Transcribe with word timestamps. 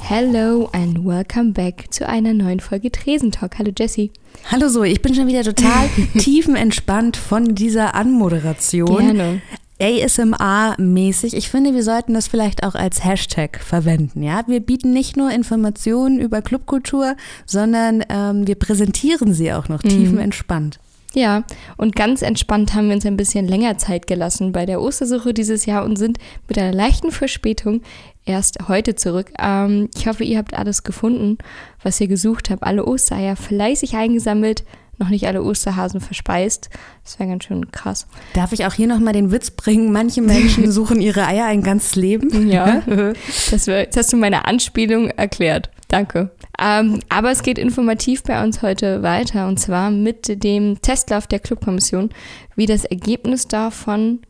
Hello 0.00 0.68
and 0.72 1.04
welcome 1.04 1.52
back 1.52 1.86
zu 1.90 2.06
einer 2.06 2.34
neuen 2.34 2.60
Folge 2.60 2.92
Tresentalk. 2.92 3.58
Hallo 3.58 3.70
Jessie. 3.76 4.10
Hallo 4.50 4.68
Zoe, 4.68 4.88
ich 4.88 5.00
bin 5.00 5.14
schon 5.14 5.26
wieder 5.26 5.42
total 5.42 5.88
tiefenentspannt 6.18 7.16
von 7.16 7.54
dieser 7.54 7.94
Anmoderation. 7.94 9.16
Gerne. 9.16 9.42
ASMR-mäßig. 9.80 11.34
Ich 11.34 11.48
finde, 11.48 11.74
wir 11.74 11.82
sollten 11.82 12.14
das 12.14 12.28
vielleicht 12.28 12.62
auch 12.62 12.74
als 12.74 13.04
Hashtag 13.04 13.58
verwenden. 13.58 14.22
Ja, 14.22 14.42
wir 14.46 14.60
bieten 14.60 14.92
nicht 14.92 15.16
nur 15.16 15.30
Informationen 15.30 16.20
über 16.20 16.42
Clubkultur, 16.42 17.16
sondern 17.46 18.04
ähm, 18.08 18.46
wir 18.46 18.54
präsentieren 18.54 19.34
sie 19.34 19.52
auch 19.52 19.68
noch 19.68 19.82
mhm. 19.82 19.88
tiefenentspannt. 19.88 20.78
Ja, 21.14 21.44
und 21.76 21.94
ganz 21.94 22.22
entspannt 22.22 22.74
haben 22.74 22.88
wir 22.88 22.94
uns 22.94 23.04
ein 23.04 23.16
bisschen 23.16 23.46
länger 23.46 23.76
Zeit 23.76 24.06
gelassen 24.06 24.52
bei 24.52 24.64
der 24.64 24.80
Ostersuche 24.80 25.34
dieses 25.34 25.66
Jahr 25.66 25.84
und 25.84 25.96
sind 25.96 26.18
mit 26.48 26.58
einer 26.58 26.72
leichten 26.72 27.10
Verspätung 27.10 27.82
erst 28.24 28.68
heute 28.68 28.94
zurück. 28.94 29.30
Ähm, 29.38 29.90
ich 29.94 30.06
hoffe, 30.06 30.24
ihr 30.24 30.38
habt 30.38 30.54
alles 30.54 30.84
gefunden, 30.84 31.38
was 31.82 32.00
ihr 32.00 32.08
gesucht 32.08 32.50
habt. 32.50 32.62
Alle 32.62 32.86
Ostereier 32.86 33.36
fleißig 33.36 33.94
eingesammelt, 33.94 34.64
noch 34.98 35.08
nicht 35.08 35.26
alle 35.26 35.42
Osterhasen 35.42 36.00
verspeist. 36.00 36.70
Das 37.04 37.18
wäre 37.18 37.28
ganz 37.28 37.44
schön 37.44 37.70
krass. 37.72 38.06
Darf 38.34 38.52
ich 38.52 38.64
auch 38.66 38.74
hier 38.74 38.86
nochmal 38.86 39.12
den 39.12 39.32
Witz 39.32 39.50
bringen? 39.50 39.92
Manche 39.92 40.22
Menschen 40.22 40.70
suchen 40.72 41.00
ihre 41.00 41.26
Eier 41.26 41.46
ein 41.46 41.62
ganzes 41.62 41.96
Leben. 41.96 42.48
Ja, 42.48 42.82
das, 43.50 43.66
wär, 43.66 43.80
jetzt 43.80 43.96
hast 43.96 44.12
du 44.12 44.16
meine 44.16 44.46
Anspielung 44.46 45.08
erklärt. 45.08 45.70
Danke. 45.88 46.30
Ähm, 46.62 47.00
aber 47.08 47.32
es 47.32 47.42
geht 47.42 47.58
informativ 47.58 48.22
bei 48.22 48.42
uns 48.42 48.62
heute 48.62 49.02
weiter 49.02 49.48
und 49.48 49.58
zwar 49.58 49.90
mit 49.90 50.44
dem 50.44 50.80
Testlauf 50.80 51.26
der 51.26 51.40
Clubkommission, 51.40 52.10
wie 52.54 52.66
das 52.66 52.84
Ergebnis 52.84 53.48
davon 53.48 54.20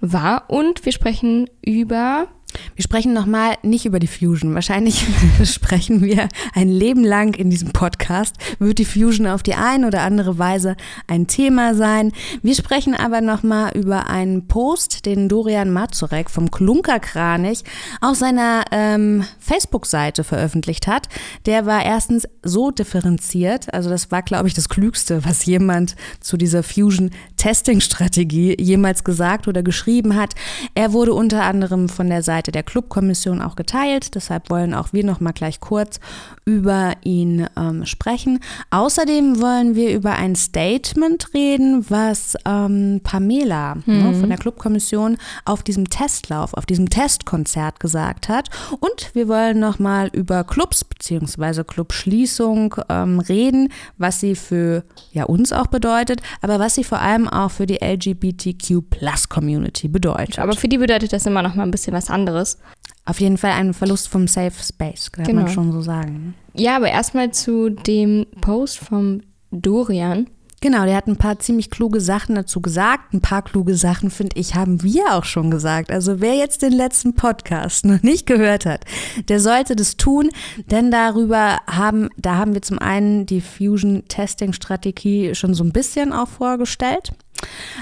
war. 0.00 0.44
Und 0.48 0.84
wir 0.84 0.92
sprechen 0.92 1.50
über 1.60 2.28
wir 2.74 2.82
sprechen 2.82 3.12
nochmal 3.12 3.56
nicht 3.62 3.84
über 3.84 3.98
die 3.98 4.06
Fusion. 4.06 4.54
Wahrscheinlich 4.54 5.04
sprechen 5.44 6.02
wir 6.02 6.28
ein 6.54 6.68
Leben 6.68 7.04
lang 7.04 7.34
in 7.34 7.50
diesem 7.50 7.72
Podcast. 7.72 8.36
Wird 8.58 8.78
die 8.78 8.84
Fusion 8.84 9.26
auf 9.26 9.42
die 9.42 9.54
eine 9.54 9.86
oder 9.86 10.02
andere 10.02 10.38
Weise 10.38 10.76
ein 11.06 11.26
Thema 11.26 11.74
sein. 11.74 12.12
Wir 12.42 12.54
sprechen 12.54 12.94
aber 12.94 13.20
nochmal 13.20 13.76
über 13.76 14.08
einen 14.08 14.46
Post, 14.48 15.06
den 15.06 15.28
Dorian 15.28 15.70
Mazurek 15.70 16.30
vom 16.30 16.50
Klunkerkranich 16.50 17.64
auf 18.00 18.16
seiner 18.16 18.64
ähm, 18.70 19.24
Facebook-Seite 19.38 20.24
veröffentlicht 20.24 20.86
hat. 20.86 21.08
Der 21.46 21.66
war 21.66 21.84
erstens 21.84 22.26
so 22.42 22.70
differenziert. 22.70 23.72
Also 23.72 23.90
das 23.90 24.10
war, 24.10 24.22
glaube 24.22 24.48
ich, 24.48 24.54
das 24.54 24.68
Klügste, 24.68 25.24
was 25.24 25.44
jemand 25.46 25.96
zu 26.20 26.36
dieser 26.36 26.62
Fusion-Testing-Strategie 26.62 28.56
jemals 28.60 29.04
gesagt 29.04 29.48
oder 29.48 29.62
geschrieben 29.62 30.16
hat. 30.16 30.34
Er 30.74 30.92
wurde 30.92 31.12
unter 31.14 31.42
anderem 31.44 31.88
von 31.88 32.08
der 32.08 32.22
Seite 32.22 32.41
Seite 32.42 32.50
der 32.50 32.64
Clubkommission 32.64 33.40
auch 33.40 33.54
geteilt. 33.54 34.16
Deshalb 34.16 34.50
wollen 34.50 34.74
auch 34.74 34.92
wir 34.92 35.04
noch 35.04 35.20
mal 35.20 35.30
gleich 35.30 35.60
kurz 35.60 36.00
über 36.44 36.94
ihn 37.04 37.46
ähm, 37.56 37.86
sprechen. 37.86 38.40
Außerdem 38.70 39.40
wollen 39.40 39.76
wir 39.76 39.94
über 39.94 40.14
ein 40.14 40.34
Statement 40.34 41.32
reden, 41.34 41.88
was 41.88 42.36
ähm, 42.44 43.00
Pamela 43.04 43.76
ne, 43.76 43.82
mhm. 43.86 44.02
ne, 44.02 44.14
von 44.14 44.28
der 44.28 44.38
Clubkommission 44.38 45.18
auf 45.44 45.62
diesem 45.62 45.88
Testlauf, 45.88 46.54
auf 46.54 46.66
diesem 46.66 46.90
Testkonzert 46.90 47.78
gesagt 47.78 48.28
hat. 48.28 48.48
Und 48.80 49.14
wir 49.14 49.28
wollen 49.28 49.60
noch 49.60 49.78
mal 49.78 50.10
über 50.12 50.42
Clubs 50.42 50.82
bzw. 50.82 51.62
Clubschließung 51.62 52.74
ähm, 52.88 53.20
reden, 53.20 53.68
was 53.98 54.18
sie 54.18 54.34
für 54.34 54.82
ja, 55.12 55.22
uns 55.24 55.52
auch 55.52 55.68
bedeutet, 55.68 56.22
aber 56.40 56.58
was 56.58 56.74
sie 56.74 56.82
vor 56.82 56.98
allem 56.98 57.28
auch 57.28 57.52
für 57.52 57.66
die 57.66 57.78
LGBTQ-Plus-Community 57.80 59.86
bedeutet. 59.86 60.40
Aber 60.40 60.54
für 60.54 60.66
die 60.66 60.78
bedeutet 60.78 61.12
das 61.12 61.24
immer 61.26 61.42
noch 61.42 61.54
mal 61.54 61.62
ein 61.62 61.70
bisschen 61.70 61.92
was 61.92 62.10
anderes 62.10 62.31
anderes. 62.32 62.58
Auf 63.04 63.20
jeden 63.20 63.36
Fall 63.36 63.52
ein 63.52 63.74
Verlust 63.74 64.08
vom 64.08 64.28
Safe 64.28 64.52
Space, 64.62 65.10
kann 65.10 65.24
genau. 65.24 65.42
man 65.42 65.50
schon 65.50 65.72
so 65.72 65.80
sagen. 65.80 66.34
Ja, 66.54 66.76
aber 66.76 66.88
erstmal 66.88 67.32
zu 67.32 67.70
dem 67.70 68.26
Post 68.40 68.78
vom 68.78 69.22
Dorian. 69.50 70.28
Genau, 70.60 70.84
der 70.84 70.94
hat 70.94 71.08
ein 71.08 71.16
paar 71.16 71.40
ziemlich 71.40 71.70
kluge 71.70 72.00
Sachen 72.00 72.36
dazu 72.36 72.60
gesagt. 72.60 73.12
Ein 73.12 73.20
paar 73.20 73.42
kluge 73.42 73.74
Sachen, 73.74 74.10
finde 74.10 74.38
ich, 74.38 74.54
haben 74.54 74.84
wir 74.84 75.14
auch 75.14 75.24
schon 75.24 75.50
gesagt. 75.50 75.90
Also 75.90 76.20
wer 76.20 76.36
jetzt 76.36 76.62
den 76.62 76.72
letzten 76.72 77.14
Podcast 77.16 77.84
noch 77.84 78.00
nicht 78.02 78.26
gehört 78.26 78.64
hat, 78.64 78.84
der 79.28 79.40
sollte 79.40 79.74
das 79.74 79.96
tun, 79.96 80.30
denn 80.70 80.92
darüber 80.92 81.58
haben, 81.66 82.10
da 82.16 82.36
haben 82.36 82.54
wir 82.54 82.62
zum 82.62 82.78
einen 82.78 83.26
die 83.26 83.40
Fusion-Testing-Strategie 83.40 85.34
schon 85.34 85.54
so 85.54 85.64
ein 85.64 85.72
bisschen 85.72 86.12
auch 86.12 86.28
vorgestellt. 86.28 87.12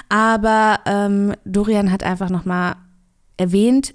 Aber 0.08 0.80
ähm, 0.86 1.34
Dorian 1.44 1.92
hat 1.92 2.02
einfach 2.02 2.30
nochmal 2.30 2.76
erwähnt, 3.36 3.92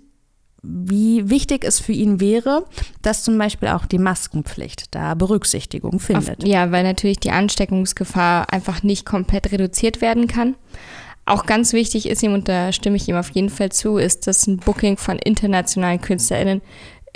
wie 0.68 1.30
wichtig 1.30 1.64
es 1.64 1.80
für 1.80 1.92
ihn 1.92 2.20
wäre, 2.20 2.66
dass 3.02 3.24
zum 3.24 3.38
Beispiel 3.38 3.70
auch 3.70 3.86
die 3.86 4.00
Maskenpflicht 4.00 4.94
da 4.96 5.14
Berücksichtigung 5.14 6.00
findet. 6.00 6.44
Auf, 6.44 6.48
ja, 6.48 6.72
weil 6.72 6.84
natürlich 6.84 7.20
die 7.20 7.32
Ansteckungsgefahr 7.32 8.52
einfach 8.52 8.84
nicht 8.84 9.06
komplett 9.06 9.52
reduziert 9.52 10.02
werden 10.02 10.28
kann. 10.28 10.56
Auch 11.28 11.48
ganz 11.48 11.74
wichtig 11.74 12.08
ist 12.08 12.22
ihm, 12.22 12.34
und 12.34 12.48
da 12.48 12.72
stimme 12.72 12.98
ich 12.98 13.08
ihm 13.08 13.16
auf 13.16 13.32
jeden 13.32 13.50
Fall 13.50 13.72
zu, 13.72 13.98
ist, 13.98 14.28
dass 14.28 14.46
ein 14.46 14.58
Booking 14.58 14.98
von 14.98 15.18
internationalen 15.18 16.00
KünstlerInnen 16.00 16.62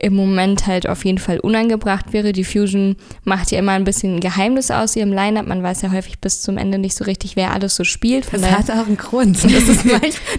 im 0.01 0.13
Moment 0.13 0.67
halt 0.67 0.87
auf 0.87 1.05
jeden 1.05 1.17
Fall 1.17 1.39
unangebracht 1.39 2.13
wäre. 2.13 2.31
Die 2.31 2.43
Fusion 2.43 2.95
macht 3.23 3.51
ja 3.51 3.59
immer 3.59 3.73
ein 3.73 3.83
bisschen 3.83 4.15
ein 4.15 4.19
Geheimnis 4.19 4.71
aus 4.71 4.95
ihrem 4.95 5.11
Line-Up. 5.11 5.47
Man 5.47 5.61
weiß 5.61 5.81
ja 5.81 5.91
häufig 5.91 6.19
bis 6.19 6.41
zum 6.41 6.57
Ende 6.57 6.77
nicht 6.77 6.95
so 6.95 7.03
richtig, 7.03 7.35
wer 7.35 7.53
alles 7.53 7.75
so 7.75 7.83
spielt. 7.83 8.25
Von 8.25 8.41
das 8.41 8.51
hat 8.51 8.71
auch 8.71 8.87
einen 8.87 8.97
Grund. 8.97 9.39
Das 9.59 9.67
ist, 9.67 9.85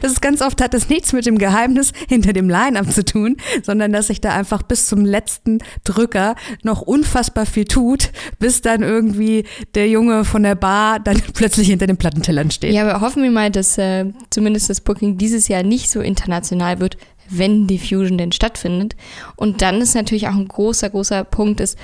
das 0.01 0.13
ist 0.13 0.23
ganz 0.23 0.41
oft 0.41 0.63
hat 0.63 0.73
das 0.73 0.89
nichts 0.89 1.13
mit 1.13 1.27
dem 1.27 1.37
Geheimnis 1.37 1.93
hinter 2.09 2.33
dem 2.33 2.49
Line-Up 2.49 2.91
zu 2.91 3.05
tun, 3.05 3.37
sondern 3.63 3.93
dass 3.93 4.07
sich 4.07 4.21
da 4.21 4.31
einfach 4.31 4.63
bis 4.63 4.87
zum 4.87 5.05
letzten 5.05 5.59
Drücker 5.85 6.37
noch 6.63 6.81
unfassbar 6.81 7.45
viel 7.45 7.65
tut, 7.65 8.11
bis 8.39 8.63
dann 8.63 8.83
irgendwie 8.83 9.45
der 9.75 9.89
Junge 9.89 10.25
von 10.25 10.43
der 10.43 10.55
Bar 10.55 11.01
dann 11.01 11.21
plötzlich 11.35 11.69
hinter 11.69 11.87
den 11.87 11.97
Plattentellern 11.97 12.51
steht. 12.51 12.73
Ja, 12.73 12.89
aber 12.89 13.01
hoffen 13.01 13.23
wir 13.23 13.31
mal, 13.31 13.51
dass 13.51 13.77
äh, 13.79 14.07
zumindest 14.31 14.71
das 14.71 14.81
Booking 14.81 15.19
dieses 15.19 15.49
Jahr 15.49 15.63
nicht 15.63 15.91
so 15.91 16.01
international 16.01 16.81
wird, 16.81 16.97
wenn 17.31 17.67
die 17.67 17.79
Fusion 17.79 18.19
denn 18.19 18.33
stattfindet. 18.33 18.97
Und 19.37 19.63
dann 19.63 19.81
ist 19.81 19.95
natürlich 19.95 20.29
auch 20.29 20.35
ein 20.35 20.49
großer, 20.49 20.91
großer 20.91 21.25
Punkt 21.25 21.61
ist, 21.61 21.79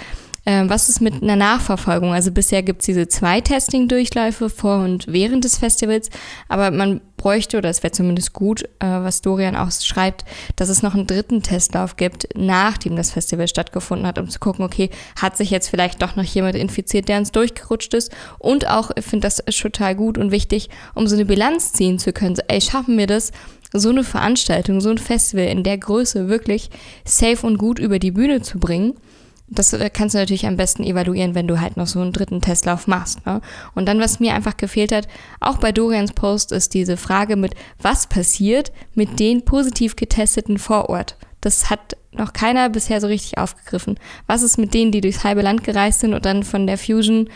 äh, 0.47 0.65
was 0.69 0.89
ist 0.89 1.01
mit 1.01 1.23
einer 1.23 1.37
Nachverfolgung? 1.37 2.15
Also 2.15 2.31
bisher 2.31 2.62
gibt 2.62 2.81
es 2.81 2.87
diese 2.87 3.09
zwei 3.09 3.41
Testing-Durchläufe 3.41 4.49
vor 4.49 4.79
und 4.79 5.07
während 5.09 5.45
des 5.45 5.59
Festivals, 5.59 6.09
aber 6.49 6.71
man 6.71 7.01
bräuchte, 7.17 7.59
oder 7.59 7.69
es 7.69 7.83
wäre 7.83 7.91
zumindest 7.91 8.33
gut, 8.33 8.62
äh, 8.62 8.87
was 8.87 9.23
Dorian 9.23 9.57
auch 9.57 9.73
schreibt, 9.73 10.25
dass 10.55 10.69
es 10.69 10.83
noch 10.83 10.95
einen 10.95 11.07
dritten 11.07 11.43
Testlauf 11.43 11.97
gibt, 11.97 12.28
nachdem 12.37 12.95
das 12.95 13.11
Festival 13.11 13.49
stattgefunden 13.49 14.07
hat, 14.07 14.19
um 14.19 14.28
zu 14.28 14.39
gucken, 14.39 14.65
okay, 14.65 14.91
hat 15.21 15.37
sich 15.37 15.51
jetzt 15.51 15.69
vielleicht 15.69 16.01
doch 16.01 16.15
noch 16.15 16.25
jemand 16.25 16.55
infiziert, 16.55 17.09
der 17.09 17.19
uns 17.19 17.33
durchgerutscht 17.33 17.95
ist? 17.95 18.13
Und 18.39 18.69
auch, 18.69 18.93
ich 18.97 19.05
finde 19.05 19.27
das 19.27 19.43
total 19.45 19.97
gut 19.97 20.17
und 20.17 20.31
wichtig, 20.31 20.71
um 20.95 21.09
so 21.09 21.17
eine 21.17 21.25
Bilanz 21.25 21.73
ziehen 21.73 21.99
zu 21.99 22.13
können. 22.13 22.37
So, 22.37 22.43
ey, 22.47 22.61
schaffen 22.61 22.97
wir 22.97 23.09
das? 23.09 23.33
So 23.72 23.91
eine 23.91 24.04
Veranstaltung, 24.04 24.81
so 24.81 24.91
ein 24.91 24.99
Festival 24.99 25.47
in 25.47 25.62
der 25.62 25.78
Größe 25.78 26.28
wirklich 26.28 26.71
safe 27.04 27.47
und 27.47 27.59
gut 27.59 27.78
über 27.78 27.99
die 27.99 28.10
Bühne 28.10 28.43
zu 28.43 28.59
bringen. 28.59 28.94
Das 29.49 29.72
äh, 29.72 29.91
kannst 29.91 30.15
du 30.15 30.19
natürlich 30.19 30.47
am 30.47 30.56
besten 30.56 30.82
evaluieren, 30.82 31.34
wenn 31.34 31.47
du 31.47 31.60
halt 31.60 31.77
noch 31.77 31.87
so 31.87 32.00
einen 32.00 32.12
dritten 32.12 32.41
Testlauf 32.41 32.87
machst. 32.87 33.25
Ne? 33.27 33.41
Und 33.75 33.87
dann, 33.87 34.00
was 34.00 34.21
mir 34.21 34.34
einfach 34.34 34.56
gefehlt 34.56 34.93
hat, 34.93 35.06
auch 35.41 35.59
bei 35.59 35.72
Dorians 35.72 36.12
Post, 36.12 36.53
ist 36.53 36.75
diese 36.75 36.97
Frage 36.97 37.37
mit, 37.37 37.54
was 37.81 38.09
passiert 38.09 38.72
mit 38.94 39.21
den 39.21 39.44
positiv 39.44 39.94
getesteten 39.94 40.59
vor 40.59 40.88
Ort? 40.88 41.16
Das 41.41 41.71
hat 41.71 41.97
noch 42.10 42.33
keiner 42.33 42.71
bisher 42.71 43.00
so 43.00 43.06
richtig 43.06 43.38
aufgegriffen. 43.38 44.00
Was 44.27 44.43
ist 44.43 44.59
mit 44.59 44.75
denen, 44.75 44.91
die 44.91 45.00
durchs 45.00 45.22
halbe 45.22 45.43
Land 45.43 45.62
gereist 45.62 46.00
sind 46.00 46.15
und 46.15 46.25
dann 46.25 46.43
von 46.43 46.66
der 46.66 46.78
Fusion 46.78 47.28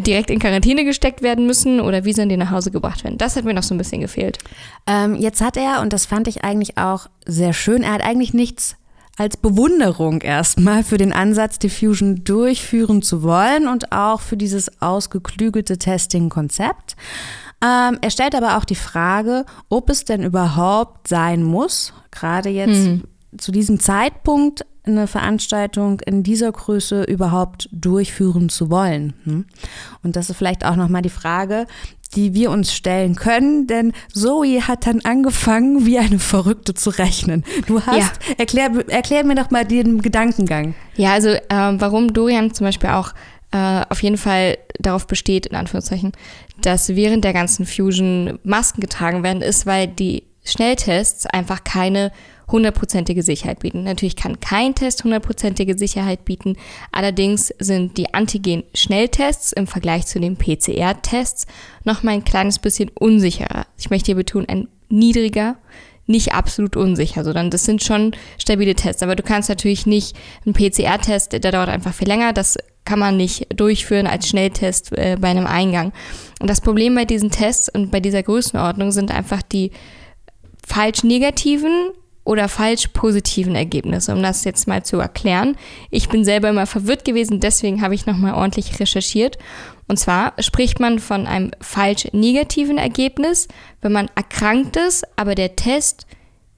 direkt 0.00 0.30
in 0.30 0.38
Quarantäne 0.38 0.84
gesteckt 0.84 1.22
werden 1.22 1.46
müssen 1.46 1.80
oder 1.80 2.04
wie 2.04 2.12
sollen 2.12 2.28
die 2.28 2.36
nach 2.36 2.50
Hause 2.50 2.70
gebracht 2.70 3.04
werden? 3.04 3.18
Das 3.18 3.36
hat 3.36 3.44
mir 3.44 3.54
noch 3.54 3.62
so 3.62 3.74
ein 3.74 3.78
bisschen 3.78 4.00
gefehlt. 4.00 4.38
Ähm, 4.86 5.14
jetzt 5.16 5.40
hat 5.40 5.56
er, 5.56 5.80
und 5.80 5.92
das 5.92 6.06
fand 6.06 6.28
ich 6.28 6.44
eigentlich 6.44 6.78
auch 6.78 7.08
sehr 7.26 7.52
schön, 7.52 7.82
er 7.82 7.92
hat 7.92 8.04
eigentlich 8.04 8.34
nichts 8.34 8.76
als 9.18 9.36
Bewunderung 9.36 10.20
erstmal 10.20 10.84
für 10.84 10.96
den 10.96 11.12
Ansatz, 11.12 11.58
die 11.58 11.70
Fusion 11.70 12.22
durchführen 12.22 13.02
zu 13.02 13.22
wollen 13.22 13.66
und 13.66 13.90
auch 13.90 14.20
für 14.20 14.36
dieses 14.36 14.80
ausgeklügelte 14.80 15.76
Testing-Konzept. 15.76 16.94
Ähm, 17.60 17.98
er 18.00 18.10
stellt 18.10 18.36
aber 18.36 18.56
auch 18.56 18.64
die 18.64 18.76
Frage, 18.76 19.44
ob 19.68 19.90
es 19.90 20.04
denn 20.04 20.22
überhaupt 20.22 21.08
sein 21.08 21.42
muss, 21.42 21.92
gerade 22.12 22.48
jetzt 22.48 22.84
hm. 22.84 23.02
zu 23.36 23.50
diesem 23.50 23.80
Zeitpunkt 23.80 24.64
eine 24.84 25.06
Veranstaltung 25.06 26.00
in 26.00 26.22
dieser 26.22 26.50
Größe 26.50 27.04
überhaupt 27.04 27.68
durchführen 27.72 28.48
zu 28.48 28.70
wollen. 28.70 29.14
Hm? 29.24 29.46
Und 30.02 30.16
das 30.16 30.30
ist 30.30 30.36
vielleicht 30.36 30.64
auch 30.64 30.76
nochmal 30.76 31.02
die 31.02 31.10
Frage, 31.10 31.66
die 32.14 32.34
wir 32.34 32.50
uns 32.50 32.72
stellen 32.72 33.16
können, 33.16 33.66
denn 33.66 33.92
Zoe 34.12 34.66
hat 34.66 34.86
dann 34.86 35.00
angefangen, 35.02 35.84
wie 35.84 35.98
eine 35.98 36.18
Verrückte 36.18 36.74
zu 36.74 36.90
rechnen. 36.90 37.44
Du 37.66 37.82
hast, 37.82 37.98
ja. 37.98 38.34
erklär, 38.38 38.70
erklär 38.88 39.24
mir 39.24 39.34
doch 39.34 39.50
mal 39.50 39.64
den 39.64 40.00
Gedankengang. 40.00 40.74
Ja, 40.96 41.12
also 41.12 41.28
äh, 41.28 41.40
warum 41.50 42.12
Dorian 42.12 42.54
zum 42.54 42.66
Beispiel 42.66 42.90
auch 42.90 43.12
äh, 43.50 43.82
auf 43.88 44.02
jeden 44.02 44.16
Fall 44.16 44.58
darauf 44.78 45.06
besteht, 45.06 45.46
in 45.46 45.56
Anführungszeichen, 45.56 46.12
dass 46.62 46.88
während 46.90 47.24
der 47.24 47.32
ganzen 47.32 47.66
Fusion 47.66 48.38
Masken 48.42 48.80
getragen 48.80 49.22
werden, 49.22 49.42
ist, 49.42 49.66
weil 49.66 49.86
die 49.86 50.24
Schnelltests 50.44 51.26
einfach 51.26 51.64
keine 51.64 52.10
hundertprozentige 52.50 53.22
Sicherheit 53.22 53.60
bieten. 53.60 53.84
Natürlich 53.84 54.16
kann 54.16 54.40
kein 54.40 54.74
Test 54.74 55.04
hundertprozentige 55.04 55.76
Sicherheit 55.76 56.24
bieten. 56.24 56.56
Allerdings 56.92 57.52
sind 57.58 57.96
die 57.98 58.14
Antigen-Schnelltests 58.14 59.52
im 59.52 59.66
Vergleich 59.66 60.06
zu 60.06 60.20
den 60.20 60.36
PCR-Tests 60.36 61.46
noch 61.84 62.02
mal 62.02 62.12
ein 62.12 62.24
kleines 62.24 62.58
bisschen 62.58 62.90
unsicherer. 62.94 63.66
Ich 63.78 63.90
möchte 63.90 64.06
hier 64.06 64.14
betonen, 64.14 64.48
ein 64.48 64.68
niedriger, 64.88 65.56
nicht 66.06 66.32
absolut 66.32 66.74
unsicher, 66.74 67.22
sondern 67.22 67.50
das 67.50 67.64
sind 67.64 67.82
schon 67.82 68.12
stabile 68.38 68.74
Tests. 68.74 69.02
Aber 69.02 69.14
du 69.14 69.22
kannst 69.22 69.50
natürlich 69.50 69.86
nicht 69.86 70.16
einen 70.44 70.54
PCR-Test, 70.54 71.32
der 71.32 71.40
dauert 71.40 71.68
einfach 71.68 71.92
viel 71.92 72.08
länger. 72.08 72.32
Das 72.32 72.56
kann 72.84 72.98
man 72.98 73.18
nicht 73.18 73.46
durchführen 73.54 74.06
als 74.06 74.26
Schnelltest 74.26 74.92
äh, 74.92 75.18
bei 75.20 75.28
einem 75.28 75.46
Eingang. 75.46 75.92
Und 76.40 76.48
das 76.48 76.62
Problem 76.62 76.94
bei 76.94 77.04
diesen 77.04 77.30
Tests 77.30 77.68
und 77.68 77.90
bei 77.90 78.00
dieser 78.00 78.22
Größenordnung 78.22 78.92
sind 78.92 79.10
einfach 79.10 79.42
die 79.42 79.72
falsch 80.66 81.04
negativen 81.04 81.90
oder 82.28 82.46
falsch 82.46 82.88
positiven 82.88 83.54
Ergebnisse, 83.54 84.12
um 84.12 84.22
das 84.22 84.44
jetzt 84.44 84.68
mal 84.68 84.84
zu 84.84 84.98
erklären. 84.98 85.56
Ich 85.90 86.10
bin 86.10 86.26
selber 86.26 86.50
immer 86.50 86.66
verwirrt 86.66 87.06
gewesen, 87.06 87.40
deswegen 87.40 87.80
habe 87.80 87.94
ich 87.94 88.04
nochmal 88.04 88.34
ordentlich 88.34 88.78
recherchiert. 88.78 89.38
Und 89.86 89.98
zwar 89.98 90.34
spricht 90.38 90.78
man 90.78 90.98
von 90.98 91.26
einem 91.26 91.52
falsch 91.62 92.06
negativen 92.12 92.76
Ergebnis, 92.76 93.48
wenn 93.80 93.92
man 93.92 94.10
erkrankt 94.14 94.76
ist, 94.76 95.06
aber 95.16 95.34
der 95.34 95.56
Test 95.56 96.06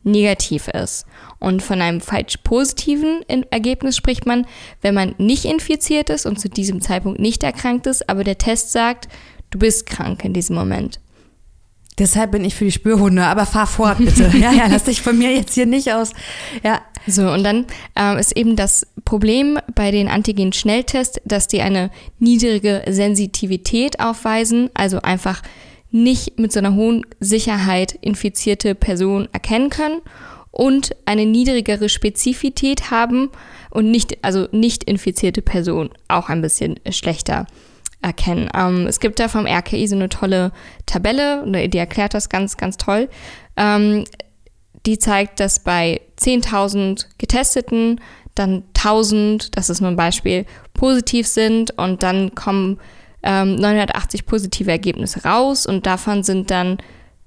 negativ 0.02 0.66
ist. 0.66 1.06
Und 1.38 1.62
von 1.62 1.80
einem 1.80 2.00
falsch 2.00 2.38
positiven 2.38 3.22
Ergebnis 3.28 3.96
spricht 3.96 4.26
man, 4.26 4.48
wenn 4.82 4.96
man 4.96 5.14
nicht 5.18 5.44
infiziert 5.44 6.10
ist 6.10 6.26
und 6.26 6.40
zu 6.40 6.48
diesem 6.48 6.80
Zeitpunkt 6.80 7.20
nicht 7.20 7.44
erkrankt 7.44 7.86
ist, 7.86 8.08
aber 8.08 8.24
der 8.24 8.38
Test 8.38 8.72
sagt, 8.72 9.06
du 9.50 9.60
bist 9.60 9.86
krank 9.86 10.24
in 10.24 10.32
diesem 10.32 10.56
Moment. 10.56 10.98
Deshalb 12.00 12.32
bin 12.32 12.46
ich 12.46 12.54
für 12.54 12.64
die 12.64 12.72
Spürhunde, 12.72 13.24
aber 13.24 13.44
fahr 13.44 13.66
fort 13.66 13.98
bitte. 13.98 14.32
ja, 14.38 14.52
ja, 14.52 14.66
lass 14.68 14.84
dich 14.84 15.02
von 15.02 15.18
mir 15.18 15.32
jetzt 15.36 15.52
hier 15.54 15.66
nicht 15.66 15.92
aus. 15.92 16.12
Ja. 16.64 16.80
So, 17.06 17.30
und 17.30 17.44
dann 17.44 17.66
äh, 17.98 18.18
ist 18.18 18.36
eben 18.36 18.56
das 18.56 18.86
Problem 19.04 19.58
bei 19.74 19.90
den 19.90 20.08
Antigen-Schnelltests, 20.08 21.20
dass 21.24 21.46
die 21.46 21.60
eine 21.60 21.90
niedrige 22.18 22.82
Sensitivität 22.88 24.00
aufweisen, 24.00 24.70
also 24.74 25.00
einfach 25.02 25.42
nicht 25.90 26.38
mit 26.38 26.52
so 26.52 26.58
einer 26.58 26.74
hohen 26.74 27.04
Sicherheit 27.20 27.98
infizierte 28.00 28.74
Personen 28.74 29.28
erkennen 29.32 29.70
können 29.70 30.00
und 30.50 30.96
eine 31.04 31.26
niedrigere 31.26 31.88
Spezifität 31.88 32.90
haben 32.90 33.30
und 33.70 33.90
nicht, 33.90 34.24
also 34.24 34.48
nicht 34.52 34.84
infizierte 34.84 35.42
Personen 35.42 35.90
auch 36.08 36.28
ein 36.28 36.42
bisschen 36.42 36.80
schlechter 36.90 37.46
erkennen. 38.02 38.48
Ähm, 38.54 38.86
es 38.86 39.00
gibt 39.00 39.18
da 39.20 39.28
vom 39.28 39.46
RKI 39.46 39.86
so 39.86 39.94
eine 39.94 40.08
tolle 40.08 40.52
Tabelle, 40.86 41.68
die 41.68 41.78
erklärt 41.78 42.14
das 42.14 42.28
ganz, 42.28 42.56
ganz 42.56 42.76
toll. 42.76 43.08
Ähm, 43.56 44.04
die 44.86 44.98
zeigt, 44.98 45.40
dass 45.40 45.58
bei 45.58 46.00
10.000 46.18 47.06
Getesteten 47.18 48.00
dann 48.34 48.64
1.000, 48.74 49.50
das 49.52 49.68
ist 49.68 49.80
nur 49.80 49.90
ein 49.90 49.96
Beispiel, 49.96 50.46
positiv 50.72 51.26
sind 51.26 51.76
und 51.76 52.02
dann 52.02 52.34
kommen 52.34 52.78
ähm, 53.22 53.56
980 53.56 54.24
positive 54.24 54.70
Ergebnisse 54.70 55.24
raus 55.24 55.66
und 55.66 55.86
davon 55.86 56.22
sind 56.22 56.50
dann, 56.50 56.78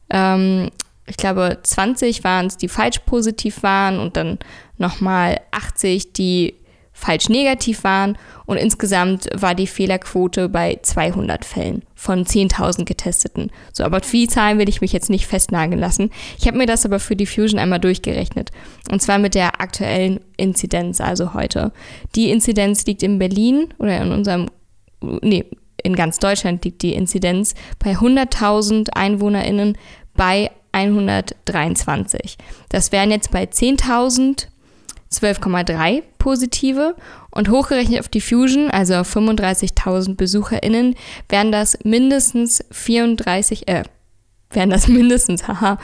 ähm, 0.10 0.72
ich 1.06 1.18
glaube, 1.18 1.60
20 1.62 2.24
waren 2.24 2.48
es, 2.48 2.58
die 2.58 2.70
falsch 2.70 3.00
positiv 3.00 3.62
waren 3.62 4.00
und 4.00 4.18
dann 4.18 4.40
nochmal 4.78 5.40
80, 5.52 6.14
die 6.14 6.56
falsch 6.94 7.28
negativ 7.28 7.84
waren 7.84 8.18
und 8.46 8.58
insgesamt 8.58 9.28
war 9.36 9.56
die 9.56 9.68
Fehlerquote 9.68 10.48
bei 10.48 10.80
200 10.82 11.44
Fällen 11.44 11.82
von 11.96 12.24
10.000 12.24 12.86
getesteten. 12.86 13.52
So, 13.74 13.84
aber 13.84 14.00
die 14.00 14.28
Zahlen 14.28 14.60
will 14.60 14.70
ich 14.70 14.80
mich 14.80 14.94
jetzt 14.94 15.10
nicht 15.10 15.26
festnageln 15.26 15.80
lassen. 15.80 16.12
Ich 16.38 16.48
habe 16.48 16.58
mir 16.58 16.68
das 16.68 16.86
aber 16.86 17.00
für 17.00 17.16
die 17.16 17.26
Fusion 17.26 17.60
einmal 17.60 17.80
durchgerechnet 17.80 18.52
und 18.92 19.02
zwar 19.02 19.18
mit 19.18 19.36
der 19.36 19.60
aktuellen 19.60 20.20
Inzidenz, 20.38 21.02
also 21.02 21.34
heute. 21.34 21.74
Die 22.16 22.30
Inzidenz 22.30 22.86
liegt 22.86 23.04
in 23.04 23.20
Berlin 23.20 23.74
oder 23.80 24.00
in 24.00 24.12
unserem, 24.12 24.50
nee, 25.02 25.46
in 25.82 25.96
ganz 25.96 26.20
Deutschland 26.20 26.64
liegt 26.64 26.82
die 26.84 26.94
Inzidenz 26.94 27.56
bei 27.80 27.94
100.000 27.94 28.92
EinwohnerInnen 28.94 29.78
bei 30.16 30.52
123. 30.72 32.38
Das 32.70 32.92
wären 32.92 33.12
jetzt 33.12 33.32
bei 33.32 33.44
10.000 33.44 34.48
12,3 35.14 36.04
positive 36.18 36.96
und 37.32 37.50
hochgerechnet 37.50 38.00
auf 38.00 38.08
die 38.08 38.22
Fusion, 38.22 38.70
also 38.70 38.96
auf 38.96 39.16
35.000 39.16 40.16
BesucherInnen, 40.16 40.96
wären 41.30 41.52
das 41.52 41.78
mindestens 41.84 42.64
34, 42.72 43.68
äh, 43.68 43.84
wären 44.52 44.70
das 44.70 44.88
mindestens, 44.88 45.48
haha, 45.48 45.78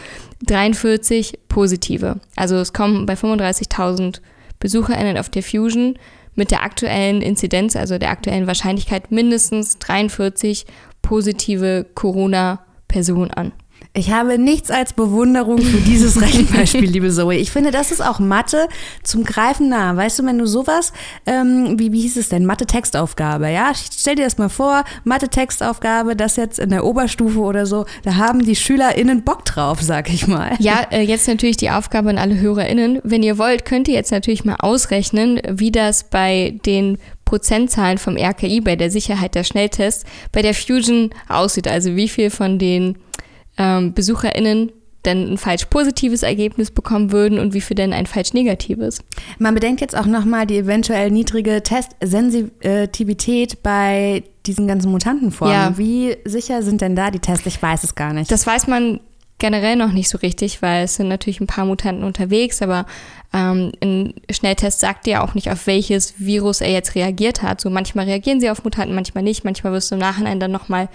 43 0.46 1.40
positive. 1.50 2.20
Also 2.36 2.58
es 2.58 2.74
kommen 2.74 3.06
bei 3.06 3.14
35.000 3.14 4.22
BesucherInnen 4.60 5.18
auf 5.18 5.30
der 5.30 5.44
Fusion 5.44 5.98
mit 6.36 6.52
der 6.52 6.64
aktuellen 6.64 7.22
Inzidenz, 7.22 7.76
also 7.76 7.98
der 7.98 8.12
aktuellen 8.12 8.48
Wahrscheinlichkeit, 8.48 9.12
mindestens 9.12 9.78
43 9.80 10.66
positive 11.02 11.86
Corona-Personen 11.96 13.32
an. 13.32 13.52
Ich 13.94 14.12
habe 14.12 14.38
nichts 14.38 14.70
als 14.70 14.94
Bewunderung 14.94 15.58
für 15.58 15.80
dieses 15.80 16.22
Rechenbeispiel, 16.22 16.88
liebe 16.88 17.10
Zoe. 17.10 17.36
Ich 17.36 17.50
finde, 17.52 17.72
das 17.72 17.92
ist 17.92 18.02
auch 18.02 18.20
Mathe 18.20 18.68
zum 19.04 19.24
Greifen 19.24 19.70
nah. 19.70 19.96
Weißt 19.96 20.20
du, 20.20 20.26
wenn 20.26 20.38
du 20.38 20.46
sowas, 20.46 20.94
ähm, 21.26 21.80
wie, 21.80 21.92
wie 21.92 22.02
hieß 22.02 22.18
es 22.18 22.30
denn, 22.30 22.46
Mathe-Textaufgabe, 22.46 23.50
ja? 23.50 23.72
Stell 23.74 24.16
dir 24.16 24.26
das 24.26 24.38
mal 24.38 24.50
vor, 24.50 24.84
Mathe-Textaufgabe, 25.06 26.16
das 26.16 26.36
jetzt 26.36 26.60
in 26.60 26.70
der 26.70 26.86
Oberstufe 26.86 27.40
oder 27.40 27.66
so, 27.66 27.86
da 28.04 28.16
haben 28.16 28.46
die 28.46 28.56
SchülerInnen 28.56 29.24
Bock 29.24 29.44
drauf, 29.46 29.82
sag 29.82 30.14
ich 30.14 30.28
mal. 30.28 30.52
Ja, 30.60 30.86
äh, 30.92 31.02
jetzt 31.02 31.28
natürlich 31.28 31.58
die 31.58 31.72
Aufgabe 31.72 32.12
an 32.12 32.20
alle 32.20 32.40
HörerInnen. 32.40 33.00
Wenn 33.04 33.24
ihr 33.24 33.40
wollt, 33.40 33.66
könnt 33.66 33.88
ihr 33.88 33.96
jetzt 33.96 34.12
natürlich 34.12 34.46
mal 34.46 34.58
ausrechnen, 34.60 35.42
wie 35.50 35.72
das 35.72 36.04
bei 36.04 36.60
den 36.64 37.00
Prozentzahlen 37.26 37.98
vom 37.98 38.18
RKI 38.18 38.62
bei 38.62 38.76
der 38.76 38.92
Sicherheit 38.92 39.34
der 39.34 39.44
Schnelltests 39.44 40.06
bei 40.32 40.44
der 40.44 40.54
Fusion 40.54 41.10
aussieht. 41.28 41.68
Also 41.68 41.96
wie 41.96 42.08
viel 42.08 42.30
von 42.30 42.60
den 42.60 42.98
ähm, 43.60 43.94
BesucherInnen 43.94 44.72
denn 45.06 45.34
ein 45.34 45.38
falsch 45.38 45.66
positives 45.66 46.24
Ergebnis 46.24 46.72
bekommen 46.72 47.12
würden 47.12 47.40
und 47.40 47.54
wie 47.54 47.62
viel 47.62 47.76
denn 47.76 47.94
ein 47.94 48.06
falsch 48.06 48.34
negatives. 48.34 49.00
Man 49.38 49.54
bedenkt 49.54 49.82
jetzt 49.82 49.96
auch 49.96 50.06
nochmal 50.06 50.46
die 50.46 50.58
eventuell 50.58 51.10
niedrige 51.10 51.64
Testsensitivität 51.64 53.64
bei 53.64 54.24
diesen 54.46 54.68
ganzen 54.68 54.92
Mutantenformen. 54.92 55.56
Ja. 55.56 55.78
Wie 55.78 56.18
sicher 56.26 56.64
sind 56.64 56.82
denn 56.82 56.98
da 56.98 57.12
die 57.12 57.20
Tests? 57.20 57.46
Ich 57.46 57.62
weiß 57.62 57.84
es 57.84 57.96
gar 57.96 58.14
nicht. 58.14 58.32
Das 58.32 58.46
weiß 58.46 58.68
man 58.68 59.00
generell 59.40 59.76
noch 59.76 59.92
nicht 59.92 60.10
so 60.10 60.18
richtig, 60.18 60.62
weil 60.62 60.84
es 60.84 60.96
sind 60.96 61.08
natürlich 61.08 61.40
ein 61.40 61.48
paar 61.48 61.66
Mutanten 61.66 62.04
unterwegs, 62.04 62.62
aber 62.62 62.86
ähm, 63.34 63.72
ein 63.82 64.14
Schnelltest 64.30 64.80
sagt 64.80 65.06
dir 65.06 65.24
auch 65.24 65.34
nicht, 65.34 65.50
auf 65.50 65.68
welches 65.68 66.20
Virus 66.20 66.62
er 66.62 66.72
jetzt 66.72 66.96
reagiert 66.96 67.42
hat. 67.42 67.62
So 67.62 67.70
manchmal 67.70 68.06
reagieren 68.06 68.40
sie 68.40 68.50
auf 68.50 68.64
Mutanten, 68.64 68.96
manchmal 68.96 69.24
nicht. 69.24 69.44
Manchmal 69.44 69.74
wirst 69.74 69.92
du 69.92 69.96
im 69.96 70.02
Nachhinein 70.02 70.40
dann 70.40 70.52
nochmal 70.52 70.90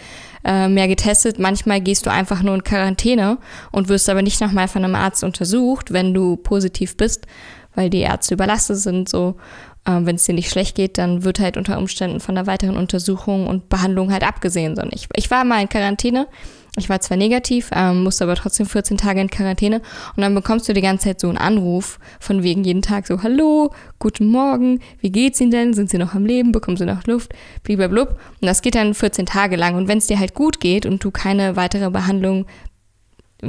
äh, 0.44 0.68
mehr 0.68 0.88
getestet. 0.88 1.38
Manchmal 1.38 1.80
gehst 1.80 2.06
du 2.06 2.10
einfach 2.10 2.42
nur 2.42 2.54
in 2.54 2.64
Quarantäne 2.64 3.38
und 3.72 3.88
wirst 3.88 4.08
aber 4.08 4.22
nicht 4.22 4.40
nochmal 4.40 4.68
von 4.68 4.84
einem 4.84 4.94
Arzt 4.94 5.24
untersucht, 5.24 5.92
wenn 5.92 6.12
du 6.12 6.36
positiv 6.36 6.96
bist, 6.96 7.26
weil 7.74 7.88
die 7.88 8.00
Ärzte 8.00 8.34
überlastet 8.34 8.78
sind. 8.78 9.08
So 9.08 9.36
äh, 9.84 10.00
wenn 10.02 10.16
es 10.16 10.24
dir 10.24 10.34
nicht 10.34 10.50
schlecht 10.50 10.74
geht, 10.74 10.98
dann 10.98 11.24
wird 11.24 11.38
halt 11.38 11.56
unter 11.56 11.78
Umständen 11.78 12.20
von 12.20 12.36
einer 12.36 12.46
weiteren 12.46 12.76
Untersuchung 12.76 13.46
und 13.46 13.68
Behandlung 13.68 14.12
halt 14.12 14.24
abgesehen. 14.24 14.78
Ich 15.14 15.30
war 15.30 15.44
mal 15.44 15.62
in 15.62 15.68
Quarantäne 15.68 16.26
ich 16.76 16.88
war 16.88 17.00
zwar 17.00 17.16
negativ, 17.16 17.70
ähm, 17.72 18.02
musste 18.02 18.24
aber 18.24 18.34
trotzdem 18.34 18.66
14 18.66 18.96
Tage 18.96 19.20
in 19.20 19.30
Quarantäne 19.30 19.80
und 20.16 20.22
dann 20.22 20.34
bekommst 20.34 20.68
du 20.68 20.72
die 20.72 20.80
ganze 20.80 21.08
Zeit 21.08 21.20
so 21.20 21.28
einen 21.28 21.38
Anruf 21.38 21.98
von 22.18 22.42
wegen 22.42 22.64
jeden 22.64 22.82
Tag 22.82 23.06
so, 23.06 23.22
hallo, 23.22 23.70
guten 23.98 24.26
Morgen, 24.26 24.80
wie 25.00 25.10
geht's 25.10 25.40
Ihnen 25.40 25.52
denn? 25.52 25.74
Sind 25.74 25.90
Sie 25.90 25.98
noch 25.98 26.14
am 26.14 26.26
Leben? 26.26 26.52
Bekommen 26.52 26.76
Sie 26.76 26.86
noch 26.86 27.06
Luft? 27.06 27.32
Blablabla. 27.62 28.02
Und 28.02 28.18
das 28.40 28.62
geht 28.62 28.74
dann 28.74 28.94
14 28.94 29.26
Tage 29.26 29.56
lang 29.56 29.76
und 29.76 29.88
wenn 29.88 29.98
es 29.98 30.06
dir 30.06 30.18
halt 30.18 30.34
gut 30.34 30.58
geht 30.58 30.84
und 30.84 31.02
du 31.04 31.10
keine 31.10 31.56
weitere 31.56 31.90
Behandlung 31.90 32.46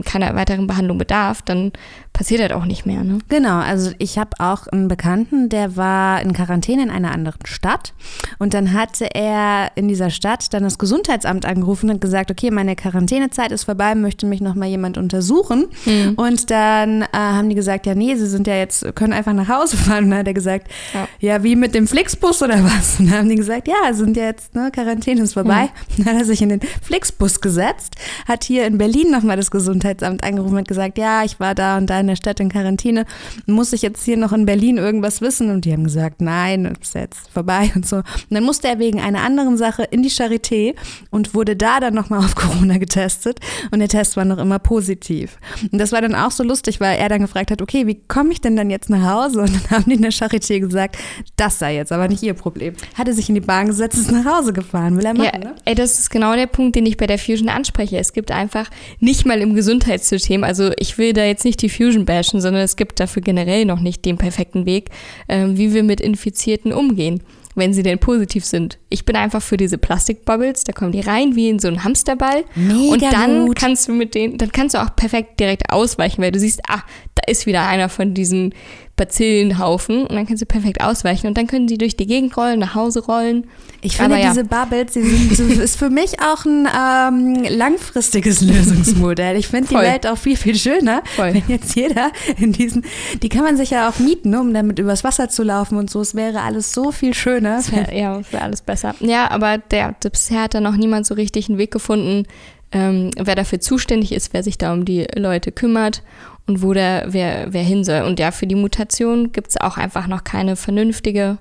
keiner 0.03 0.35
weiteren 0.35 0.67
Behandlung 0.67 0.97
bedarf, 0.97 1.41
dann 1.41 1.71
passiert 2.15 2.41
das 2.41 2.57
auch 2.57 2.65
nicht 2.65 2.85
mehr. 2.85 3.03
Ne? 3.03 3.19
Genau, 3.29 3.59
also 3.59 3.91
ich 3.99 4.17
habe 4.17 4.31
auch 4.39 4.67
einen 4.67 4.87
Bekannten, 4.87 5.49
der 5.49 5.75
war 5.75 6.21
in 6.21 6.33
Quarantäne 6.33 6.83
in 6.83 6.89
einer 6.89 7.11
anderen 7.11 7.45
Stadt 7.45 7.93
und 8.39 8.53
dann 8.53 8.73
hatte 8.73 9.13
er 9.13 9.71
in 9.75 9.87
dieser 9.87 10.09
Stadt 10.09 10.53
dann 10.53 10.63
das 10.63 10.77
Gesundheitsamt 10.77 11.45
angerufen 11.45 11.89
und 11.89 12.01
gesagt, 12.01 12.31
okay, 12.31 12.51
meine 12.51 12.75
Quarantänezeit 12.75 13.51
ist 13.51 13.65
vorbei, 13.65 13.95
möchte 13.95 14.25
mich 14.25 14.41
noch 14.41 14.55
mal 14.55 14.67
jemand 14.67 14.97
untersuchen 14.97 15.67
mhm. 15.85 16.13
und 16.15 16.49
dann 16.49 17.03
äh, 17.03 17.07
haben 17.11 17.49
die 17.49 17.55
gesagt, 17.55 17.85
ja 17.85 17.95
nee, 17.95 18.15
sie 18.15 18.27
sind 18.27 18.47
ja 18.47 18.55
jetzt, 18.55 18.95
können 18.95 19.13
einfach 19.13 19.33
nach 19.33 19.49
Hause 19.49 19.77
fahren 19.77 20.05
und 20.05 20.11
dann 20.11 20.19
hat 20.19 20.27
er 20.27 20.33
gesagt, 20.33 20.67
ja, 20.93 21.07
ja 21.19 21.43
wie 21.43 21.55
mit 21.55 21.75
dem 21.75 21.87
Flixbus 21.87 22.41
oder 22.41 22.63
was? 22.63 22.99
Und 22.99 23.11
dann 23.11 23.19
haben 23.19 23.29
die 23.29 23.35
gesagt, 23.35 23.67
ja, 23.67 23.93
sind 23.93 24.17
ja 24.17 24.23
jetzt, 24.23 24.55
ne, 24.55 24.71
Quarantäne 24.71 25.21
ist 25.21 25.33
vorbei. 25.33 25.69
Mhm. 25.97 26.03
Dann 26.05 26.13
hat 26.13 26.21
er 26.21 26.25
sich 26.25 26.41
in 26.41 26.49
den 26.49 26.61
Flixbus 26.81 27.41
gesetzt, 27.41 27.95
hat 28.27 28.43
hier 28.43 28.65
in 28.65 28.77
Berlin 28.77 29.11
noch 29.11 29.23
mal 29.23 29.37
das 29.37 29.51
Gesundheitsamt 29.51 29.85
Gesundheitsamt 29.85 30.23
angerufen 30.23 30.57
und 30.57 30.67
gesagt, 30.67 30.97
ja, 30.97 31.23
ich 31.23 31.39
war 31.39 31.55
da 31.55 31.77
und 31.77 31.89
da 31.89 32.01
in 32.05 32.09
der 32.09 32.15
Stadt 32.15 32.39
in 32.39 32.49
Quarantäne. 32.49 33.05
Muss 33.45 33.73
ich 33.73 33.81
jetzt 33.81 34.05
hier 34.05 34.17
noch 34.17 34.31
in 34.31 34.45
Berlin 34.45 34.77
irgendwas 34.77 35.21
wissen? 35.21 35.49
Und 35.49 35.65
die 35.65 35.73
haben 35.73 35.83
gesagt, 35.83 36.21
nein, 36.21 36.65
ist 36.81 36.95
jetzt 36.95 37.29
vorbei 37.29 37.71
und 37.75 37.85
so. 37.85 37.97
Und 37.97 38.05
dann 38.29 38.43
musste 38.43 38.67
er 38.67 38.79
wegen 38.79 39.01
einer 39.01 39.21
anderen 39.21 39.57
Sache 39.57 39.83
in 39.83 40.03
die 40.03 40.09
Charité 40.09 40.75
und 41.09 41.33
wurde 41.33 41.55
da 41.55 41.79
dann 41.79 41.93
nochmal 41.93 42.19
auf 42.25 42.35
Corona 42.35 42.77
getestet. 42.77 43.39
Und 43.71 43.79
der 43.79 43.89
Test 43.89 44.17
war 44.17 44.25
noch 44.25 44.37
immer 44.37 44.59
positiv. 44.59 45.37
Und 45.71 45.79
das 45.79 45.91
war 45.91 46.01
dann 46.01 46.15
auch 46.15 46.31
so 46.31 46.43
lustig, 46.43 46.79
weil 46.79 46.97
er 46.97 47.09
dann 47.09 47.21
gefragt 47.21 47.51
hat, 47.51 47.61
okay, 47.61 47.87
wie 47.87 47.99
komme 48.07 48.31
ich 48.31 48.41
denn 48.41 48.55
dann 48.55 48.69
jetzt 48.69 48.89
nach 48.89 49.03
Hause? 49.03 49.41
Und 49.41 49.53
dann 49.53 49.69
haben 49.71 49.85
die 49.85 49.95
in 49.95 50.01
der 50.01 50.11
Charité 50.11 50.59
gesagt, 50.59 50.97
das 51.35 51.59
sei 51.59 51.75
jetzt 51.75 51.91
aber 51.91 52.07
nicht 52.07 52.23
ihr 52.23 52.33
Problem. 52.33 52.73
Hat 52.95 53.07
er 53.07 53.13
sich 53.13 53.29
in 53.29 53.35
die 53.35 53.41
Bahn 53.41 53.67
gesetzt, 53.67 53.97
ist 53.97 54.11
nach 54.11 54.25
Hause 54.25 54.53
gefahren. 54.53 54.97
Will 54.97 55.05
er 55.05 55.13
machen, 55.13 55.41
ja, 55.41 55.49
ne? 55.49 55.55
ey, 55.65 55.75
das 55.75 55.99
ist 55.99 56.09
genau 56.09 56.35
der 56.35 56.47
Punkt, 56.47 56.75
den 56.75 56.85
ich 56.85 56.97
bei 56.97 57.07
der 57.07 57.17
Fusion 57.17 57.49
anspreche. 57.49 57.97
Es 57.97 58.13
gibt 58.13 58.31
einfach 58.31 58.69
nicht 58.99 59.25
mal 59.25 59.41
im 59.41 59.55
Gesundheitssystem, 59.55 60.43
also 60.43 60.71
ich 60.77 60.97
will 60.97 61.13
da 61.13 61.23
jetzt 61.23 61.45
nicht 61.45 61.61
die 61.61 61.69
Fusion 61.69 61.94
bashen, 62.03 62.41
sondern 62.41 62.63
es 62.63 62.75
gibt 62.75 62.99
dafür 62.99 63.21
generell 63.21 63.63
noch 63.63 63.79
nicht 63.79 64.03
den 64.03 64.17
perfekten 64.17 64.65
Weg, 64.65 64.89
ähm, 65.29 65.57
wie 65.57 65.73
wir 65.73 65.83
mit 65.83 66.01
Infizierten 66.01 66.73
umgehen 66.73 67.21
wenn 67.55 67.73
sie 67.73 67.83
denn 67.83 67.99
positiv 67.99 68.45
sind. 68.45 68.77
Ich 68.89 69.05
bin 69.05 69.15
einfach 69.15 69.41
für 69.41 69.57
diese 69.57 69.77
Plastikbubbles, 69.77 70.65
da 70.65 70.73
kommen 70.73 70.91
die 70.91 70.99
rein 70.99 71.35
wie 71.35 71.49
in 71.49 71.59
so 71.59 71.69
einen 71.69 71.83
Hamsterball 71.83 72.43
Mega 72.53 72.93
und 72.93 73.01
dann 73.01 73.47
gut. 73.47 73.55
kannst 73.55 73.87
du 73.87 73.93
mit 73.93 74.13
denen, 74.13 74.37
dann 74.37 74.51
kannst 74.51 74.75
du 74.75 74.83
auch 74.83 74.95
perfekt 74.95 75.39
direkt 75.39 75.71
ausweichen, 75.71 76.21
weil 76.21 76.31
du 76.31 76.39
siehst, 76.39 76.61
ah, 76.67 76.83
da 77.15 77.31
ist 77.31 77.45
wieder 77.45 77.65
einer 77.65 77.89
von 77.89 78.13
diesen 78.13 78.53
Bazillenhaufen 78.95 80.03
und 80.07 80.15
dann 80.15 80.25
kannst 80.25 80.41
du 80.41 80.45
perfekt 80.45 80.81
ausweichen 80.81 81.27
und 81.27 81.37
dann 81.37 81.47
können 81.47 81.67
sie 81.67 81.77
durch 81.77 81.97
die 81.97 82.07
Gegend 82.07 82.37
rollen, 82.37 82.59
nach 82.59 82.75
Hause 82.75 83.03
rollen. 83.05 83.45
Ich 83.81 83.97
finde 83.97 84.17
ja. 84.17 84.29
diese 84.29 84.45
Bubbles, 84.45 84.93
die 84.93 85.01
sind, 85.01 85.31
das 85.31 85.39
ist 85.63 85.77
für 85.77 85.89
mich 85.89 86.21
auch 86.21 86.45
ein 86.45 86.67
ähm, 86.67 87.43
langfristiges 87.49 88.39
Lösungsmodell. 88.41 89.35
Ich 89.35 89.47
finde 89.47 89.67
die. 89.69 89.75
Welt 89.75 90.07
auch 90.07 90.17
viel, 90.17 90.37
viel 90.37 90.55
schöner, 90.55 91.03
Voll. 91.15 91.33
wenn 91.33 91.43
jetzt 91.47 91.75
jeder 91.75 92.11
in 92.37 92.53
diesen, 92.53 92.85
die 93.21 93.27
kann 93.27 93.43
man 93.43 93.57
sich 93.57 93.71
ja 93.71 93.89
auch 93.89 93.99
mieten, 93.99 94.33
um 94.33 94.53
damit 94.53 94.79
übers 94.79 95.03
Wasser 95.03 95.27
zu 95.27 95.43
laufen 95.43 95.77
und 95.77 95.89
so. 95.89 95.99
Es 95.99 96.15
wäre 96.15 96.41
alles 96.41 96.73
so 96.73 96.93
viel 96.93 97.13
schöner. 97.13 97.57
Das 97.57 97.71
wär, 97.73 97.93
ja, 97.93 98.21
wäre 98.31 98.43
alles 98.43 98.61
besser. 98.61 98.95
Ja, 99.01 99.29
aber 99.29 99.57
der, 99.57 99.93
bisher 99.99 100.43
hat 100.43 100.53
da 100.53 100.61
noch 100.61 100.77
niemand 100.77 101.05
so 101.05 101.15
richtig 101.15 101.49
einen 101.49 101.57
Weg 101.57 101.71
gefunden, 101.71 102.25
ähm, 102.71 103.11
wer 103.17 103.35
dafür 103.35 103.59
zuständig 103.59 104.13
ist, 104.13 104.33
wer 104.33 104.41
sich 104.41 104.57
da 104.57 104.73
um 104.73 104.85
die 104.85 105.05
Leute 105.15 105.51
kümmert 105.51 106.01
und 106.47 106.61
wo 106.61 106.73
der, 106.73 107.05
wer, 107.07 107.53
wer 107.53 107.63
hin 107.63 107.83
soll. 107.83 108.01
Und 108.01 108.19
ja, 108.19 108.31
für 108.31 108.47
die 108.47 108.55
Mutation 108.55 109.31
gibt 109.31 109.49
es 109.49 109.57
auch 109.57 109.77
einfach 109.77 110.07
noch 110.07 110.23
keine 110.23 110.55
vernünftige 110.55 111.37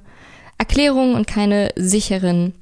Erklärung 0.59 1.15
und 1.15 1.27
keine 1.27 1.71
sicheren 1.77 2.55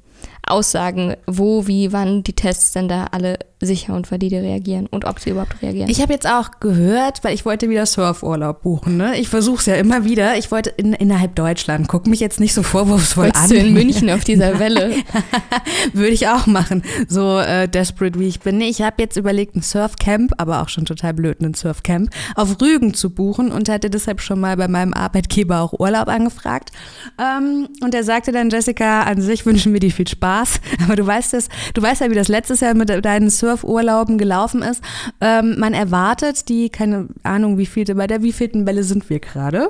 Aussagen, 0.45 1.15
wo, 1.25 1.67
wie, 1.67 1.93
wann 1.93 2.23
die 2.23 2.33
Tests 2.33 2.73
denn 2.73 2.87
da 2.87 3.07
alle 3.11 3.39
sicher 3.65 3.95
und 3.95 4.09
valide 4.11 4.41
reagieren 4.41 4.87
und 4.87 5.05
ob 5.05 5.19
sie 5.19 5.31
überhaupt 5.31 5.61
reagieren. 5.61 5.89
Ich 5.89 6.01
habe 6.01 6.13
jetzt 6.13 6.27
auch 6.27 6.59
gehört, 6.59 7.23
weil 7.23 7.33
ich 7.33 7.45
wollte 7.45 7.69
wieder 7.69 7.85
Surfurlaub 7.85 8.61
buchen. 8.61 8.97
Ne? 8.97 9.17
Ich 9.17 9.29
versuche 9.29 9.59
es 9.59 9.65
ja 9.65 9.75
immer 9.75 10.05
wieder. 10.05 10.37
Ich 10.37 10.51
wollte 10.51 10.69
in, 10.71 10.93
innerhalb 10.93 11.35
Deutschland. 11.35 11.87
Guck 11.87 12.07
mich 12.07 12.19
jetzt 12.19 12.39
nicht 12.39 12.53
so 12.53 12.63
vorwurfsvoll 12.63 13.25
Wolltest 13.25 13.43
an. 13.43 13.49
du 13.49 13.55
in 13.57 13.73
München 13.73 14.09
auf 14.09 14.23
dieser 14.23 14.59
Welle? 14.59 14.95
Würde 15.93 16.11
ich 16.11 16.27
auch 16.27 16.47
machen, 16.47 16.83
so 17.07 17.39
äh, 17.39 17.67
desperate 17.67 18.19
wie 18.19 18.27
ich 18.27 18.39
bin. 18.39 18.59
Ich 18.61 18.81
habe 18.81 18.95
jetzt 18.99 19.17
überlegt, 19.17 19.55
ein 19.55 19.61
Surfcamp, 19.61 20.33
aber 20.37 20.61
auch 20.61 20.69
schon 20.69 20.85
total 20.85 21.13
blöd, 21.13 21.41
ein 21.41 21.53
Surfcamp, 21.53 22.09
auf 22.35 22.61
Rügen 22.61 22.93
zu 22.93 23.09
buchen 23.09 23.51
und 23.51 23.69
hatte 23.69 23.89
deshalb 23.89 24.21
schon 24.21 24.39
mal 24.39 24.57
bei 24.57 24.67
meinem 24.67 24.93
Arbeitgeber 24.93 25.61
auch 25.61 25.79
Urlaub 25.79 26.07
angefragt. 26.07 26.71
Ähm, 27.19 27.69
und 27.81 27.93
er 27.95 28.03
sagte 28.03 28.31
dann, 28.31 28.49
Jessica, 28.49 29.03
an 29.03 29.21
sich 29.21 29.45
wünschen 29.45 29.73
wir 29.73 29.79
dir 29.79 29.91
viel 29.91 30.07
Spaß, 30.07 30.59
aber 30.83 30.95
du 30.95 31.05
weißt 31.05 31.33
es, 31.33 31.49
du 31.73 31.81
weißt 31.81 32.01
ja, 32.01 32.09
wie 32.09 32.15
das 32.15 32.27
letztes 32.27 32.59
Jahr 32.59 32.73
mit 32.73 32.89
deinen 33.05 33.29
Surfurlauben 33.53 34.17
gelaufen 34.17 34.61
ist. 34.61 34.83
Ähm, 35.21 35.55
man 35.59 35.73
erwartet 35.73 36.49
die, 36.49 36.69
keine 36.69 37.07
Ahnung, 37.23 37.57
wie 37.57 37.65
vielte, 37.65 37.95
bei 37.95 38.07
der 38.07 38.23
wievielten 38.23 38.65
Welle 38.65 38.83
sind 38.83 39.09
wir 39.09 39.19
gerade? 39.19 39.69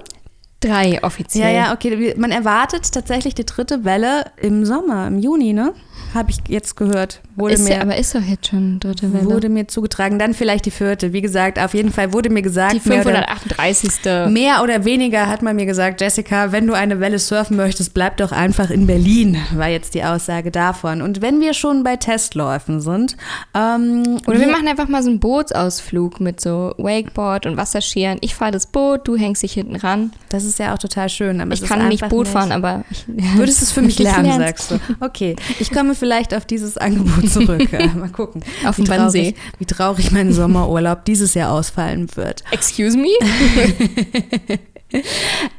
Drei 0.64 1.04
offiziell. 1.04 1.54
Ja, 1.54 1.66
ja, 1.66 1.74
okay. 1.74 2.14
Man 2.18 2.32
erwartet 2.32 2.92
tatsächlich 2.92 3.36
die 3.36 3.46
dritte 3.46 3.84
Welle 3.84 4.26
im 4.38 4.66
Sommer, 4.66 5.08
im 5.08 5.20
Juni, 5.20 5.54
ne? 5.54 5.74
Habe 6.14 6.30
ich 6.30 6.38
jetzt 6.48 6.76
gehört. 6.76 7.22
Wurde 7.36 7.56
Ist 7.56 7.64
mir, 7.64 7.76
ja, 7.76 7.82
aber 7.82 7.98
ist 7.98 8.14
doch 8.14 8.22
jetzt 8.22 8.48
schon 8.48 8.80
dritte 8.80 9.12
Welle. 9.14 9.26
wurde 9.26 9.50
mir 9.50 9.68
zugetragen. 9.68 10.20
Dann 10.20 10.36
vielleicht 10.36 10.66
die 10.68 10.72
vierte. 10.72 11.12
Wie 11.12 11.22
gesagt, 11.22 11.58
auf 11.58 11.74
jeden 11.74 11.92
Fall 11.92 12.14
wurde 12.14 12.30
mir 12.30 12.44
gesagt, 12.44 12.74
die 12.74 12.88
mehr, 12.88 13.02
oder, 13.02 13.26
538. 13.26 14.32
mehr 14.32 14.62
oder 14.62 14.86
weniger 14.86 15.28
hat 15.28 15.42
man 15.42 15.56
mir 15.56 15.66
gesagt, 15.66 16.02
Jessica, 16.02 16.52
wenn 16.52 16.68
du 16.68 16.74
eine 16.74 17.00
Welle 17.00 17.18
surfen 17.18 17.58
möchtest, 17.58 17.96
bleib 17.96 18.18
doch 18.18 18.32
einfach 18.32 18.70
in 18.70 18.86
Berlin, 18.86 19.38
war 19.56 19.70
jetzt 19.70 19.96
die 19.96 20.04
Aussage 20.04 20.52
davon. 20.52 21.02
Und 21.02 21.22
wenn 21.22 21.42
wir 21.42 21.56
schon 21.56 21.84
bei 21.84 21.96
Testläufen 21.96 22.80
sind, 22.80 23.18
ähm, 23.56 24.20
Oder 24.28 24.40
wir 24.40 24.48
machen 24.48 24.68
einfach 24.68 24.88
mal 24.88 25.02
so 25.02 25.10
einen 25.10 25.20
Bootsausflug 25.20 26.20
mit 26.20 26.40
so 26.40 26.76
Wakeboard 26.78 27.48
und 27.48 27.58
Wasserskiern. 27.58 28.20
Ich 28.22 28.36
fahre 28.36 28.52
das 28.52 28.68
Boot, 28.68 29.08
du 29.08 29.16
hängst 29.18 29.42
dich 29.42 29.54
hinten 29.54 29.78
ran. 29.78 30.12
das 30.30 30.44
ist 30.44 30.53
ja 30.60 30.74
auch 30.74 30.78
total 30.78 31.10
schön. 31.10 31.40
Aber 31.42 31.54
Ich 31.54 31.62
ist 31.62 31.68
kann 31.68 31.88
nicht 31.88 32.08
Boot 32.10 32.28
fahren, 32.28 32.52
aber 32.52 32.84
Würdest 33.36 33.62
du 33.62 33.66
es 33.66 33.72
für 33.72 33.82
mich 33.82 34.00
Ich 34.00 34.04
lernen, 34.06 34.26
lern's. 34.26 34.68
sagst 34.68 34.72
du. 34.72 34.80
Okay, 35.06 35.36
ich 35.60 35.72
komme 35.72 35.96
vielleicht 35.96 36.34
auf 36.34 36.46
dieses 36.46 36.78
Angebot 36.78 37.30
zurück. 37.32 37.72
Mal 37.96 38.10
gucken, 38.10 38.44
Auf 38.66 38.78
wie, 38.78 38.84
dem 38.84 38.90
Wannsee. 38.90 39.32
traurig, 39.34 39.60
wie 39.60 39.66
traurig 39.66 40.12
mein 40.12 40.32
Sommerurlaub 40.34 41.06
dieses 41.06 41.34
Jahr 41.34 41.52
ausfallen 41.52 42.08
wird. 42.16 42.44
Excuse 42.52 42.98
me? 42.98 43.10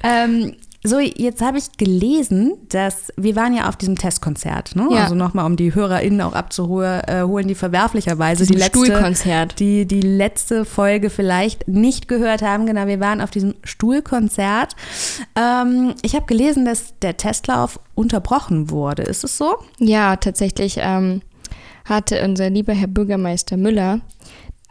Ähm, 0.03 0.55
so, 0.87 1.01
jetzt 1.01 1.41
habe 1.41 1.57
ich 1.57 1.73
gelesen, 1.79 2.59
dass 2.69 3.11
wir 3.17 3.35
waren 3.37 3.55
ja 3.55 3.71
auf 3.71 3.77
diesem 3.77 3.97
Testkonzert, 3.97 4.77
ne? 4.77 4.87
Ja. 4.91 5.05
Also 5.05 5.15
nochmal, 5.15 5.47
um 5.47 5.57
die 5.57 5.75
HörerInnen 5.75 6.21
auch 6.21 6.35
abzuholen, 6.35 7.01
äh, 7.07 7.23
holen, 7.23 7.49
die 7.49 7.55
verwerflicherweise 7.55 8.45
die 8.45 8.53
letzte, 8.53 9.47
die, 9.59 9.87
die 9.87 10.03
letzte 10.03 10.67
Folge 10.67 11.09
vielleicht 11.09 11.67
nicht 11.69 12.07
gehört 12.07 12.43
haben. 12.43 12.67
Genau, 12.67 12.87
wir 12.87 13.01
waren 13.01 13.23
auf 13.23 13.31
diesem 13.31 13.55
Stuhlkonzert. 13.65 14.77
Ähm, 15.37 15.95
ich 16.03 16.15
habe 16.15 16.27
gelesen, 16.27 16.67
dass 16.67 16.93
der 17.01 17.17
Testlauf 17.17 17.81
unterbrochen 17.95 18.69
wurde. 18.69 19.05
Ist 19.05 19.25
es 19.25 19.39
so? 19.39 19.57
Ja, 19.79 20.17
tatsächlich 20.17 20.77
ähm, 20.81 21.23
hatte 21.87 22.23
unser 22.23 22.51
lieber 22.51 22.75
Herr 22.75 22.89
Bürgermeister 22.89 23.57
Müller 23.57 24.01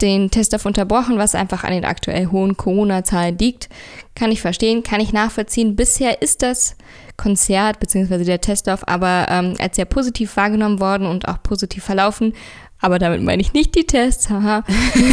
den 0.02 0.32
Testlauf 0.32 0.66
unterbrochen, 0.66 1.18
was 1.18 1.36
einfach 1.36 1.64
an 1.64 1.72
den 1.72 1.86
aktuell 1.86 2.28
hohen 2.28 2.58
Corona-Zahlen 2.58 3.38
liegt. 3.38 3.70
Kann 4.16 4.32
ich 4.32 4.42
verstehen, 4.42 4.84
kann 4.84 5.02
ich 5.02 5.14
nachvollziehen. 5.14 5.76
Bisher 5.76 6.22
ist 6.22 6.42
das 6.42 6.76
Konzert 7.18 7.80
bzw. 7.80 8.24
der 8.24 8.42
Testlauf 8.42 8.88
aber 8.88 9.28
ähm, 9.30 9.56
als 9.60 9.76
sehr 9.76 9.86
positiv 9.86 10.36
wahrgenommen 10.36 10.80
worden 10.80 11.08
und 11.08 11.28
auch 11.28 11.42
positiv 11.44 11.84
verlaufen. 11.84 12.34
Aber 12.80 13.00
damit 13.00 13.22
meine 13.22 13.42
ich 13.42 13.54
nicht 13.54 13.76
die 13.76 13.88
Tests, 13.88 14.30
haha. 14.30 14.64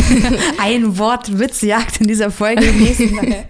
Ein 0.58 0.98
Wort 0.98 1.38
Witzjagd 1.38 2.00
in 2.00 2.08
dieser 2.08 2.30
Folge. 2.30 2.64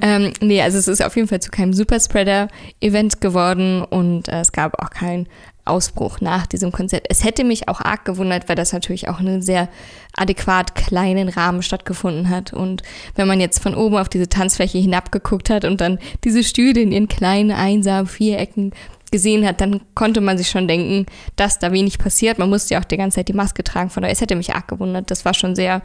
Ähm, 0.00 0.32
nee, 0.40 0.62
also 0.62 0.78
es 0.78 0.88
ist 0.88 1.04
auf 1.04 1.14
jeden 1.16 1.28
Fall 1.28 1.40
zu 1.40 1.50
keinem 1.50 1.72
Superspreader-Event 1.72 3.20
geworden 3.20 3.82
und 3.82 4.28
äh, 4.28 4.40
es 4.40 4.52
gab 4.52 4.82
auch 4.82 4.90
keinen 4.90 5.28
Ausbruch 5.64 6.20
nach 6.20 6.46
diesem 6.46 6.72
Konzert. 6.72 7.06
Es 7.08 7.24
hätte 7.24 7.44
mich 7.44 7.68
auch 7.68 7.80
arg 7.80 8.04
gewundert, 8.04 8.48
weil 8.48 8.56
das 8.56 8.72
natürlich 8.72 9.08
auch 9.08 9.20
in 9.20 9.28
einem 9.28 9.42
sehr 9.42 9.68
adäquat 10.16 10.74
kleinen 10.74 11.28
Rahmen 11.28 11.62
stattgefunden 11.62 12.30
hat. 12.30 12.52
Und 12.52 12.82
wenn 13.14 13.28
man 13.28 13.40
jetzt 13.40 13.62
von 13.62 13.74
oben 13.74 13.96
auf 13.96 14.08
diese 14.08 14.28
Tanzfläche 14.28 14.78
hinabgeguckt 14.78 15.50
hat 15.50 15.64
und 15.64 15.80
dann 15.80 15.98
diese 16.24 16.42
Stühle 16.42 16.80
in 16.80 16.92
ihren 16.92 17.08
kleinen, 17.08 17.52
einsamen 17.52 18.06
Vierecken 18.06 18.72
gesehen 19.12 19.46
hat, 19.46 19.60
dann 19.60 19.82
konnte 19.94 20.20
man 20.20 20.38
sich 20.38 20.48
schon 20.48 20.66
denken, 20.66 21.06
dass 21.36 21.60
da 21.60 21.70
wenig 21.70 21.98
passiert. 21.98 22.38
Man 22.38 22.50
musste 22.50 22.74
ja 22.74 22.80
auch 22.80 22.84
die 22.84 22.96
ganze 22.96 23.16
Zeit 23.16 23.28
die 23.28 23.34
Maske 23.34 23.62
tragen. 23.62 23.90
Von 23.90 24.02
daher, 24.02 24.12
es 24.12 24.20
hätte 24.20 24.34
mich 24.34 24.54
arg 24.54 24.66
gewundert. 24.66 25.10
Das 25.10 25.24
war 25.24 25.34
schon 25.34 25.54
sehr 25.54 25.82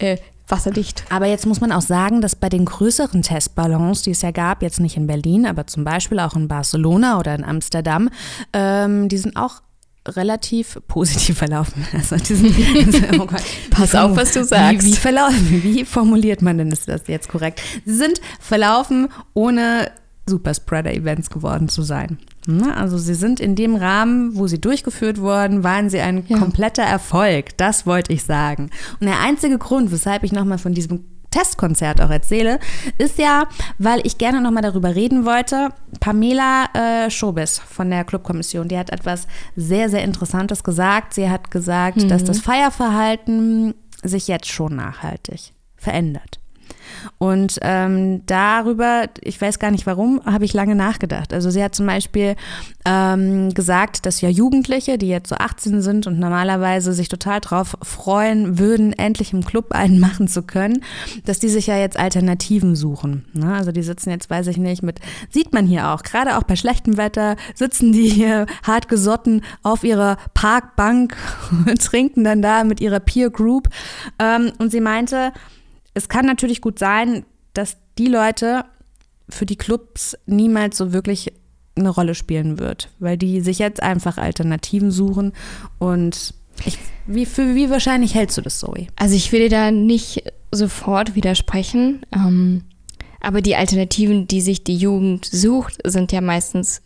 äh, 0.00 0.16
wasserdicht. 0.50 1.04
Aber 1.10 1.26
jetzt 1.26 1.46
muss 1.46 1.60
man 1.60 1.72
auch 1.72 1.82
sagen, 1.82 2.20
dass 2.20 2.36
bei 2.36 2.48
den 2.48 2.64
größeren 2.64 3.22
Testballons, 3.22 4.02
die 4.02 4.10
es 4.10 4.22
ja 4.22 4.30
gab, 4.30 4.62
jetzt 4.62 4.80
nicht 4.80 4.96
in 4.96 5.06
Berlin, 5.06 5.46
aber 5.46 5.66
zum 5.66 5.84
Beispiel 5.84 6.20
auch 6.20 6.34
in 6.34 6.48
Barcelona 6.48 7.18
oder 7.18 7.34
in 7.34 7.44
Amsterdam, 7.44 8.10
ähm, 8.52 9.08
die 9.08 9.18
sind 9.18 9.36
auch 9.36 9.62
relativ 10.06 10.78
positiv 10.88 11.38
verlaufen. 11.38 11.86
Also 11.92 12.16
die 12.16 12.34
sind, 12.34 13.12
oh 13.20 13.26
Gott. 13.26 13.42
Pass 13.70 13.94
auf, 13.94 14.16
was 14.16 14.32
du 14.32 14.44
sagst. 14.44 14.86
Wie, 14.86 14.92
wie, 14.92 14.96
verlaufen, 14.96 15.62
wie 15.62 15.84
formuliert 15.84 16.42
man 16.42 16.58
denn 16.58 16.70
ist 16.70 16.88
das 16.88 17.06
jetzt 17.06 17.28
korrekt? 17.28 17.60
Sie 17.84 17.94
sind 17.94 18.20
verlaufen, 18.40 19.08
ohne 19.34 19.90
Superspreader-Events 20.26 21.30
geworden 21.30 21.68
zu 21.68 21.82
sein. 21.82 22.18
Ne? 22.46 22.74
Also 22.76 22.96
sie 22.98 23.14
sind 23.14 23.38
in 23.40 23.54
dem 23.54 23.76
Rahmen, 23.76 24.36
wo 24.36 24.46
sie 24.46 24.60
durchgeführt 24.60 25.20
wurden, 25.20 25.62
waren 25.64 25.90
sie 25.90 26.00
ein 26.00 26.24
Ja. 26.26 26.38
kompletter 26.38 26.82
Erfolg. 26.82 27.56
Das 27.58 27.86
wollte 27.86 28.12
ich 28.12 28.24
sagen. 28.24 28.70
Und 29.00 29.06
der 29.06 29.20
einzige 29.20 29.58
Grund, 29.58 29.92
weshalb 29.92 30.24
ich 30.24 30.32
nochmal 30.32 30.58
von 30.58 30.72
diesem 30.74 31.04
Testkonzert 31.30 32.00
auch 32.00 32.10
erzähle, 32.10 32.58
ist 32.98 33.18
ja, 33.18 33.44
weil 33.78 34.04
ich 34.04 34.18
gerne 34.18 34.40
nochmal 34.40 34.64
darüber 34.64 34.96
reden 34.96 35.24
wollte. 35.24 35.68
Pamela 36.00 36.64
äh, 36.74 37.08
Schobes 37.10 37.60
von 37.60 37.88
der 37.88 38.02
Clubkommission, 38.04 38.66
die 38.66 38.76
hat 38.76 38.90
etwas 38.90 39.28
sehr, 39.54 39.88
sehr 39.88 40.02
Interessantes 40.02 40.64
gesagt. 40.64 41.14
Sie 41.14 41.30
hat 41.30 41.52
gesagt, 41.52 42.10
dass 42.10 42.24
das 42.24 42.40
Feierverhalten 42.40 43.74
sich 44.02 44.26
jetzt 44.28 44.48
schon 44.48 44.74
nachhaltig 44.74 45.52
verändert. 45.76 46.39
Und 47.18 47.58
ähm, 47.62 48.22
darüber, 48.26 49.04
ich 49.22 49.40
weiß 49.40 49.58
gar 49.58 49.70
nicht 49.70 49.86
warum, 49.86 50.20
habe 50.24 50.44
ich 50.44 50.54
lange 50.54 50.74
nachgedacht. 50.74 51.32
Also 51.32 51.50
sie 51.50 51.62
hat 51.62 51.74
zum 51.74 51.86
Beispiel 51.86 52.36
ähm, 52.84 53.52
gesagt, 53.54 54.06
dass 54.06 54.20
ja 54.20 54.28
Jugendliche, 54.28 54.98
die 54.98 55.08
jetzt 55.08 55.28
so 55.28 55.36
18 55.36 55.82
sind 55.82 56.06
und 56.06 56.18
normalerweise 56.18 56.92
sich 56.92 57.08
total 57.08 57.40
drauf 57.40 57.76
freuen 57.82 58.58
würden, 58.58 58.92
endlich 58.92 59.32
im 59.32 59.44
Club 59.44 59.72
einen 59.72 59.98
machen 59.98 60.28
zu 60.28 60.42
können, 60.42 60.82
dass 61.24 61.38
die 61.38 61.48
sich 61.48 61.66
ja 61.66 61.76
jetzt 61.76 61.98
Alternativen 61.98 62.76
suchen. 62.76 63.24
Ne? 63.32 63.52
Also 63.52 63.72
die 63.72 63.82
sitzen 63.82 64.10
jetzt, 64.10 64.30
weiß 64.30 64.46
ich 64.46 64.56
nicht, 64.56 64.82
mit, 64.82 65.00
sieht 65.30 65.52
man 65.52 65.66
hier 65.66 65.90
auch, 65.90 66.02
gerade 66.02 66.38
auch 66.38 66.44
bei 66.44 66.56
schlechtem 66.56 66.96
Wetter, 66.96 67.36
sitzen 67.54 67.92
die 67.92 68.08
hier 68.08 68.46
hart 68.62 68.88
gesotten 68.88 69.42
auf 69.62 69.84
ihrer 69.84 70.16
Parkbank 70.34 71.16
und 71.66 71.82
trinken 71.82 72.24
dann 72.24 72.42
da 72.42 72.64
mit 72.64 72.80
ihrer 72.80 73.00
Peer 73.00 73.30
Group. 73.30 73.68
Ähm, 74.18 74.52
und 74.58 74.70
sie 74.70 74.80
meinte, 74.80 75.32
es 75.94 76.08
kann 76.08 76.26
natürlich 76.26 76.60
gut 76.60 76.78
sein, 76.78 77.24
dass 77.54 77.76
die 77.98 78.06
Leute 78.06 78.64
für 79.28 79.46
die 79.46 79.56
Clubs 79.56 80.16
niemals 80.26 80.76
so 80.76 80.92
wirklich 80.92 81.32
eine 81.76 81.90
Rolle 81.90 82.14
spielen 82.14 82.58
wird, 82.58 82.88
weil 82.98 83.16
die 83.16 83.40
sich 83.40 83.58
jetzt 83.58 83.82
einfach 83.82 84.18
Alternativen 84.18 84.90
suchen 84.90 85.32
und 85.78 86.34
ich, 86.66 86.78
wie, 87.06 87.26
für 87.26 87.54
wie 87.54 87.70
wahrscheinlich 87.70 88.14
hältst 88.14 88.36
du 88.36 88.42
das, 88.42 88.58
Zoe? 88.58 88.88
Also 88.96 89.14
ich 89.14 89.32
will 89.32 89.40
dir 89.40 89.48
da 89.48 89.70
nicht 89.70 90.24
sofort 90.52 91.14
widersprechen, 91.14 92.04
ähm, 92.12 92.64
aber 93.20 93.40
die 93.40 93.56
Alternativen, 93.56 94.26
die 94.26 94.40
sich 94.40 94.64
die 94.64 94.76
Jugend 94.76 95.24
sucht, 95.24 95.78
sind 95.84 96.12
ja 96.12 96.20
meistens 96.20 96.82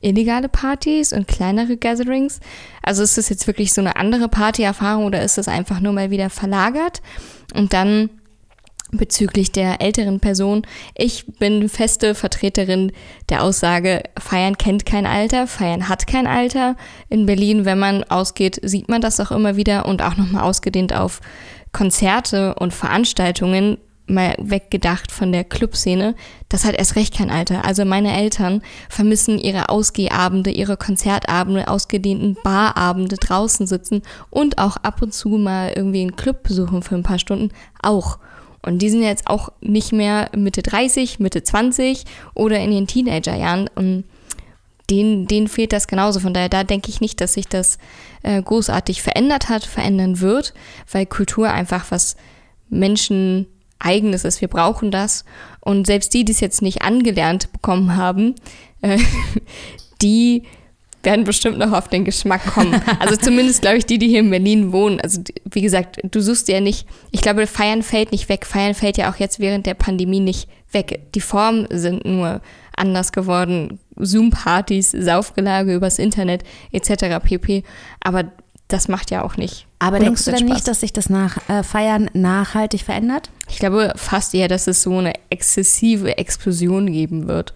illegale 0.00 0.48
Partys 0.48 1.12
und 1.12 1.26
kleinere 1.26 1.76
Gatherings. 1.76 2.40
Also 2.82 3.02
ist 3.02 3.18
das 3.18 3.28
jetzt 3.28 3.46
wirklich 3.46 3.72
so 3.72 3.80
eine 3.80 3.96
andere 3.96 4.28
Partyerfahrung 4.28 5.06
oder 5.06 5.22
ist 5.22 5.38
das 5.38 5.48
einfach 5.48 5.80
nur 5.80 5.92
mal 5.92 6.10
wieder 6.10 6.30
verlagert? 6.30 7.02
Und 7.54 7.72
dann 7.72 8.10
bezüglich 8.90 9.52
der 9.52 9.80
älteren 9.80 10.20
Person. 10.20 10.62
Ich 10.96 11.26
bin 11.38 11.68
feste 11.68 12.14
Vertreterin 12.14 12.92
der 13.28 13.42
Aussage, 13.42 14.02
Feiern 14.18 14.56
kennt 14.56 14.86
kein 14.86 15.06
Alter, 15.06 15.46
Feiern 15.46 15.88
hat 15.88 16.06
kein 16.06 16.26
Alter. 16.26 16.76
In 17.08 17.26
Berlin, 17.26 17.64
wenn 17.64 17.78
man 17.78 18.04
ausgeht, 18.04 18.60
sieht 18.62 18.88
man 18.88 19.00
das 19.00 19.20
auch 19.20 19.30
immer 19.30 19.56
wieder 19.56 19.86
und 19.86 20.02
auch 20.02 20.16
nochmal 20.16 20.44
ausgedehnt 20.44 20.94
auf 20.94 21.20
Konzerte 21.72 22.54
und 22.54 22.72
Veranstaltungen, 22.72 23.78
mal 24.08 24.34
weggedacht 24.38 25.12
von 25.12 25.32
der 25.32 25.44
Clubszene, 25.44 26.14
das 26.48 26.64
hat 26.64 26.74
erst 26.74 26.96
recht 26.96 27.14
kein 27.14 27.30
Alter. 27.30 27.64
Also 27.64 27.84
meine 27.84 28.16
Eltern 28.16 28.62
vermissen 28.88 29.38
ihre 29.38 29.68
Ausgehabende, 29.68 30.50
ihre 30.50 30.76
Konzertabende, 30.76 31.68
ausgedehnten 31.68 32.36
Barabende 32.42 33.16
draußen 33.16 33.66
sitzen 33.66 34.02
und 34.30 34.58
auch 34.58 34.76
ab 34.78 35.02
und 35.02 35.12
zu 35.12 35.28
mal 35.28 35.72
irgendwie 35.74 36.00
einen 36.00 36.16
Club 36.16 36.42
besuchen 36.42 36.82
für 36.82 36.94
ein 36.94 37.02
paar 37.02 37.18
Stunden 37.18 37.50
auch. 37.82 38.18
Und 38.62 38.80
die 38.80 38.90
sind 38.90 39.02
jetzt 39.02 39.26
auch 39.26 39.50
nicht 39.60 39.92
mehr 39.92 40.30
Mitte 40.36 40.62
30, 40.62 41.20
Mitte 41.20 41.42
20 41.42 42.04
oder 42.34 42.58
in 42.58 42.70
den 42.70 42.86
Teenagerjahren. 42.86 43.68
Und 43.74 44.04
denen, 44.90 45.26
denen 45.26 45.48
fehlt 45.48 45.72
das 45.72 45.86
genauso. 45.86 46.20
Von 46.20 46.34
daher, 46.34 46.48
da 46.48 46.64
denke 46.64 46.90
ich 46.90 47.00
nicht, 47.00 47.20
dass 47.20 47.34
sich 47.34 47.46
das 47.46 47.78
äh, 48.22 48.40
großartig 48.42 49.02
verändert 49.02 49.48
hat, 49.48 49.64
verändern 49.64 50.20
wird, 50.20 50.54
weil 50.90 51.06
Kultur 51.06 51.50
einfach 51.50 51.90
was 51.90 52.16
Menschen 52.68 53.46
eigenes 53.78 54.24
ist. 54.24 54.40
Wir 54.40 54.48
brauchen 54.48 54.90
das. 54.90 55.24
Und 55.60 55.86
selbst 55.86 56.14
die, 56.14 56.24
die 56.24 56.32
es 56.32 56.40
jetzt 56.40 56.62
nicht 56.62 56.82
angelernt 56.82 57.52
bekommen 57.52 57.96
haben, 57.96 58.34
äh, 58.82 58.98
die 60.02 60.44
werden 61.02 61.24
bestimmt 61.24 61.58
noch 61.58 61.72
auf 61.72 61.88
den 61.88 62.04
Geschmack 62.04 62.44
kommen. 62.46 62.80
Also 62.98 63.16
zumindest, 63.16 63.62
glaube 63.62 63.78
ich, 63.78 63.86
die, 63.86 63.98
die 63.98 64.08
hier 64.08 64.20
in 64.20 64.30
Berlin 64.30 64.72
wohnen. 64.72 65.00
Also 65.00 65.22
wie 65.44 65.60
gesagt, 65.60 65.98
du 66.02 66.20
suchst 66.20 66.48
ja 66.48 66.60
nicht, 66.60 66.86
ich 67.10 67.20
glaube, 67.20 67.46
Feiern 67.46 67.82
fällt 67.82 68.12
nicht 68.12 68.28
weg. 68.28 68.46
Feiern 68.46 68.74
fällt 68.74 68.96
ja 68.98 69.10
auch 69.10 69.16
jetzt 69.16 69.38
während 69.38 69.66
der 69.66 69.74
Pandemie 69.74 70.20
nicht 70.20 70.48
weg. 70.72 71.12
Die 71.14 71.20
Formen 71.20 71.66
sind 71.70 72.04
nur 72.04 72.40
anders 72.76 73.12
geworden. 73.12 73.78
Zoom-Partys, 73.96 74.92
Saufgelage 74.92 75.74
übers 75.74 75.98
Internet 75.98 76.42
etc. 76.72 77.24
pp. 77.24 77.64
Aber 78.00 78.24
das 78.68 78.88
macht 78.88 79.10
ja 79.10 79.24
auch 79.24 79.36
nicht. 79.36 79.66
Aber 79.78 79.98
denkst 79.98 80.24
du 80.24 80.30
denn 80.30 80.40
Spaß. 80.40 80.50
nicht, 80.50 80.68
dass 80.68 80.80
sich 80.80 80.92
das 80.92 81.08
nach, 81.08 81.38
äh, 81.48 81.62
Feiern 81.62 82.10
nachhaltig 82.12 82.82
verändert? 82.82 83.30
Ich 83.48 83.58
glaube 83.58 83.92
fast 83.96 84.34
eher, 84.34 84.48
dass 84.48 84.66
es 84.66 84.82
so 84.82 84.98
eine 84.98 85.14
exzessive 85.30 86.18
Explosion 86.18 86.92
geben 86.92 87.28
wird. 87.28 87.54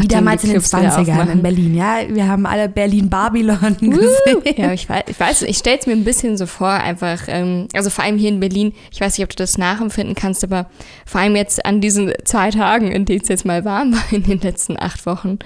Wie 0.00 0.08
damals 0.08 0.42
in 0.42 0.50
den 0.50 0.60
20ern 0.60 1.30
in 1.30 1.42
Berlin, 1.42 1.74
ja. 1.74 1.98
Wir 2.08 2.26
haben 2.26 2.44
alle 2.44 2.68
Berlin-Babylon 2.68 3.76
gesehen. 3.80 4.42
Ja, 4.56 4.72
ich 4.72 4.88
weiß, 4.88 5.04
ich, 5.06 5.20
weiß, 5.20 5.42
ich 5.42 5.58
stelle 5.58 5.78
es 5.78 5.86
mir 5.86 5.92
ein 5.92 6.02
bisschen 6.02 6.36
so 6.36 6.46
vor, 6.46 6.70
einfach, 6.70 7.22
ähm, 7.28 7.68
also 7.72 7.88
vor 7.90 8.04
allem 8.04 8.18
hier 8.18 8.30
in 8.30 8.40
Berlin, 8.40 8.72
ich 8.90 9.00
weiß 9.00 9.16
nicht, 9.16 9.24
ob 9.24 9.30
du 9.30 9.36
das 9.36 9.58
nachempfinden 9.58 10.16
kannst, 10.16 10.42
aber 10.42 10.68
vor 11.04 11.20
allem 11.20 11.36
jetzt 11.36 11.64
an 11.64 11.80
diesen 11.80 12.12
zwei 12.24 12.50
Tagen, 12.50 12.90
in 12.90 13.04
denen 13.04 13.20
es 13.22 13.28
jetzt 13.28 13.44
mal 13.44 13.64
warm 13.64 13.92
war 13.92 14.02
in 14.10 14.24
den 14.24 14.40
letzten 14.40 14.76
acht 14.76 15.06
Wochen, 15.06 15.38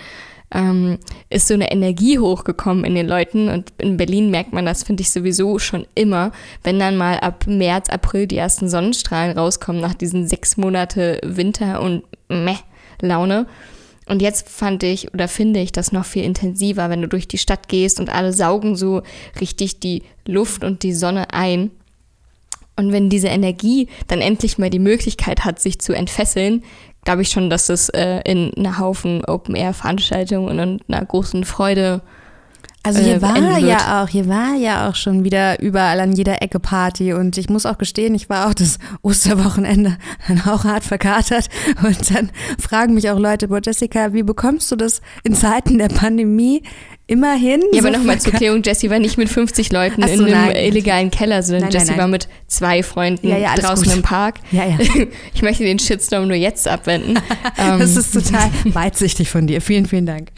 ähm, 0.53 0.99
ist 1.29 1.47
so 1.47 1.55
eine 1.55 1.71
Energie 1.71 2.19
hochgekommen 2.19 2.85
in 2.85 2.95
den 2.95 3.07
Leuten. 3.07 3.51
Und 3.51 3.73
in 3.79 3.99
Berlin 3.99 4.31
merkt 4.31 4.55
man 4.55 4.65
das, 4.65 4.85
finde 4.85 5.03
ich 5.03 5.11
sowieso 5.11 5.59
schon 5.59 5.87
immer, 5.95 6.33
wenn 6.65 6.79
dann 6.79 6.97
mal 6.97 7.19
ab 7.21 7.45
März, 7.47 7.91
April 7.91 8.27
die 8.27 8.39
ersten 8.39 8.71
Sonnenstrahlen 8.71 9.37
rauskommen 9.37 9.83
nach 9.83 9.95
diesen 9.95 10.27
sechs 10.27 10.57
Monate 10.57 11.21
Winter 11.23 11.83
und 11.83 12.05
meh 12.29 12.57
Laune 13.03 13.47
und 14.11 14.21
jetzt 14.21 14.49
fand 14.49 14.83
ich 14.83 15.15
oder 15.15 15.29
finde 15.29 15.61
ich 15.61 15.71
das 15.71 15.93
noch 15.93 16.05
viel 16.05 16.25
intensiver, 16.25 16.91
wenn 16.91 17.01
du 17.01 17.07
durch 17.07 17.29
die 17.29 17.39
Stadt 17.39 17.69
gehst 17.69 18.01
und 18.01 18.11
alle 18.11 18.33
saugen 18.33 18.75
so 18.75 19.03
richtig 19.41 19.79
die 19.79 20.03
Luft 20.27 20.65
und 20.65 20.83
die 20.83 20.93
Sonne 20.93 21.33
ein. 21.33 21.71
Und 22.75 22.93
wenn 22.93 23.09
diese 23.09 23.29
Energie 23.29 23.87
dann 24.09 24.21
endlich 24.21 24.59
mal 24.59 24.69
die 24.69 24.81
Möglichkeit 24.81 25.45
hat, 25.45 25.61
sich 25.61 25.81
zu 25.81 25.93
entfesseln, 25.93 26.65
glaube 27.05 27.23
ich 27.23 27.29
schon, 27.29 27.51
dass 27.51 27.67
das 27.67 27.89
äh, 27.91 28.21
in 28.25 28.53
einer 28.57 28.79
Haufen 28.79 29.25
Open-Air-Veranstaltungen 29.25 30.59
und 30.59 30.83
einer 30.89 31.07
großen 31.07 31.45
Freude 31.45 32.03
also 32.83 33.01
hier 33.01 33.17
äh, 33.17 33.23
war 33.23 33.59
ja 33.59 34.03
auch, 34.03 34.09
hier 34.09 34.27
war 34.29 34.55
ja 34.55 34.89
auch 34.89 34.95
schon 34.95 35.23
wieder 35.23 35.61
überall 35.61 36.01
an 36.01 36.13
jeder 36.13 36.43
Ecke 36.43 36.59
Party. 36.61 37.13
Und 37.13 37.37
ich 37.37 37.51
muss 37.51 37.67
auch 37.67 37.79
gestehen, 37.79 38.15
ich 38.15 38.31
war 38.31 38.49
auch 38.49 38.55
das 38.55 38.79
Osterwochenende 39.03 39.99
dann 40.29 40.41
auch 40.43 40.65
hart 40.65 40.85
verkatert. 40.85 41.49
Und 41.83 42.15
dann 42.15 42.31
fragen 42.59 42.95
mich 42.95 43.11
auch 43.11 43.19
Leute, 43.19 43.49
boah 43.49 43.61
Jessica, 43.63 44.13
wie 44.13 44.23
bekommst 44.23 44.71
du 44.73 44.77
das 44.77 45.03
in 45.25 45.35
Zeiten 45.35 45.79
der 45.79 45.89
Pandemie 45.89 46.63
immerhin? 47.11 47.61
Ja, 47.73 47.83
so 47.83 47.89
aber 47.89 47.99
nochmal 47.99 48.21
zur 48.21 48.33
Klärung, 48.33 48.63
Jessie 48.63 48.89
war 48.89 49.01
nicht 49.01 49.19
mit 49.19 49.29
50 49.29 49.73
Leuten 49.73 50.01
so, 50.03 50.09
in 50.09 50.21
einem 50.27 50.31
nein. 50.31 50.57
illegalen 50.57 51.11
Keller, 51.11 51.43
sondern 51.43 51.65
nein, 51.65 51.73
Jessie 51.73 51.91
nein, 51.91 51.99
war 51.99 52.09
mit 52.09 52.29
zwei 52.47 52.85
Freunden 52.85 53.29
ja, 53.29 53.37
ja, 53.37 53.55
draußen 53.57 53.87
gut. 53.87 53.97
im 53.97 54.03
Park. 54.03 54.37
Ja, 54.53 54.65
ja. 54.65 54.79
Ich 55.35 55.43
möchte 55.43 55.65
den 55.65 55.79
Shitstorm 55.79 56.27
nur 56.27 56.37
jetzt 56.37 56.67
abwenden. 56.67 57.19
das 57.57 57.97
ist 57.97 58.13
total 58.13 58.51
weitsichtig 58.65 59.29
von 59.29 59.47
dir. 59.47 59.61
Vielen, 59.61 59.87
vielen 59.87 60.07
Dank. 60.07 60.31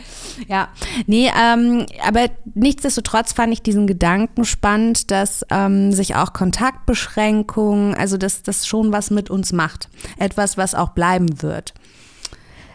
Ja, 0.48 0.68
nee, 1.06 1.30
ähm, 1.38 1.86
aber 2.06 2.26
nichtsdestotrotz 2.54 3.32
fand 3.32 3.52
ich 3.52 3.62
diesen 3.62 3.86
Gedanken 3.86 4.44
spannend, 4.44 5.10
dass 5.10 5.44
ähm, 5.50 5.92
sich 5.92 6.14
auch 6.14 6.32
Kontaktbeschränkungen, 6.32 7.94
also 7.94 8.16
dass 8.16 8.42
das 8.42 8.66
schon 8.66 8.92
was 8.92 9.10
mit 9.10 9.30
uns 9.30 9.52
macht. 9.52 9.88
Etwas, 10.18 10.56
was 10.56 10.74
auch 10.74 10.90
bleiben 10.90 11.42
wird. 11.42 11.74